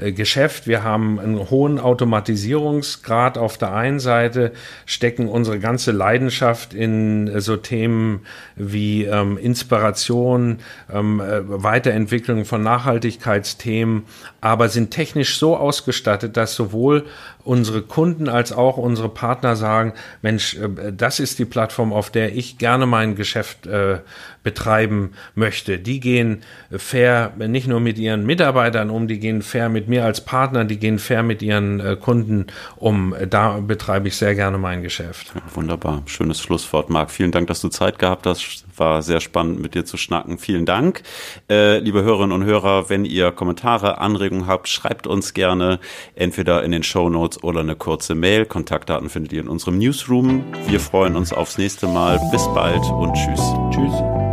Geschäft. 0.00 0.66
Wir 0.66 0.82
haben 0.82 1.18
einen 1.18 1.50
hohen 1.50 1.78
Automatisierungsgrad 1.78 3.38
auf 3.38 3.58
der 3.58 3.72
einen 3.72 4.00
Seite, 4.00 4.52
stecken 4.86 5.28
unsere 5.28 5.58
ganze 5.58 5.92
Leidenschaft 5.92 6.74
in 6.74 7.28
äh, 7.28 7.40
so 7.40 7.56
Themen 7.56 8.20
wie 8.56 9.04
ähm, 9.04 9.36
Inspiration, 9.38 10.58
ähm, 10.92 11.20
äh, 11.20 11.40
Weiterentwicklung 11.44 12.44
von 12.44 12.62
Nachhaltigkeitsthemen, 12.62 14.04
aber 14.40 14.68
sind 14.68 14.90
technisch 14.90 15.38
so 15.38 15.56
ausgestattet, 15.56 16.36
dass 16.36 16.54
sowohl 16.54 17.04
unsere 17.44 17.82
Kunden 17.82 18.28
als 18.28 18.52
auch 18.52 18.76
unsere 18.76 19.08
Partner 19.08 19.56
sagen, 19.56 19.92
Mensch, 20.22 20.54
äh, 20.54 20.92
das 20.92 21.20
ist 21.20 21.38
die 21.38 21.44
Plattform, 21.44 21.92
auf 21.92 22.10
der 22.10 22.34
ich 22.34 22.58
gerne 22.58 22.86
mein 22.86 23.14
Geschäft 23.14 23.66
äh, 23.66 23.98
betreiben 24.42 25.12
möchte. 25.34 25.78
Die 25.78 26.00
gehen 26.00 26.42
fair 26.70 27.32
nicht 27.36 27.68
nur 27.68 27.80
mit 27.80 27.98
ihren 27.98 28.24
Mitarbeitern 28.24 28.90
um, 28.90 29.06
die 29.06 29.18
gehen 29.18 29.42
fair 29.42 29.68
mit 29.68 29.88
mir 29.90 30.06
als 30.06 30.24
Partner, 30.24 30.64
die 30.64 30.78
gehen 30.78 30.98
fair 30.98 31.22
mit 31.22 31.42
ihren 31.42 31.80
äh, 31.80 31.96
Kunden 32.00 32.46
um. 32.76 33.14
Da 33.28 33.58
betreibe 33.60 34.08
ich 34.08 34.16
sehr 34.16 34.34
gerne 34.34 34.56
mein 34.56 34.82
Geschäft. 34.82 35.32
Ja, 35.34 35.42
wunderbar, 35.54 36.02
schönes 36.06 36.40
Schlusswort, 36.40 36.88
Marc. 36.88 37.10
Vielen 37.10 37.32
Dank, 37.32 37.48
dass 37.48 37.60
du 37.60 37.68
Zeit 37.68 37.98
gehabt 37.98 38.26
hast. 38.26 38.64
War 38.76 39.02
sehr 39.02 39.20
spannend, 39.20 39.60
mit 39.60 39.74
dir 39.74 39.84
zu 39.84 39.98
schnacken. 39.98 40.38
Vielen 40.38 40.64
Dank. 40.64 41.02
Äh, 41.50 41.80
liebe 41.80 42.02
Hörerinnen 42.02 42.32
und 42.32 42.44
Hörer, 42.44 42.88
wenn 42.88 43.04
ihr 43.04 43.30
Kommentare, 43.30 43.98
Anregungen 43.98 44.46
habt, 44.46 44.68
schreibt 44.68 45.06
uns 45.06 45.34
gerne 45.34 45.80
entweder 46.14 46.62
in 46.64 46.70
den 46.70 46.82
Show 46.82 47.10
Notes 47.10 47.42
oder 47.42 47.60
eine 47.60 47.76
kurze 47.76 48.14
Mail. 48.14 48.46
Kontaktdaten 48.46 49.10
findet 49.10 49.32
ihr 49.32 49.42
in 49.42 49.48
unserem 49.48 49.76
Newsroom. 49.76 50.44
Wir 50.66 50.80
freuen 50.80 51.16
uns 51.16 51.32
aufs 51.32 51.58
nächste 51.58 51.88
Mal. 51.88 52.18
Bis 52.30 52.44
bald 52.54 52.84
und 52.84 53.12
tschüss. 53.14 53.40
Tschüss. 53.70 54.29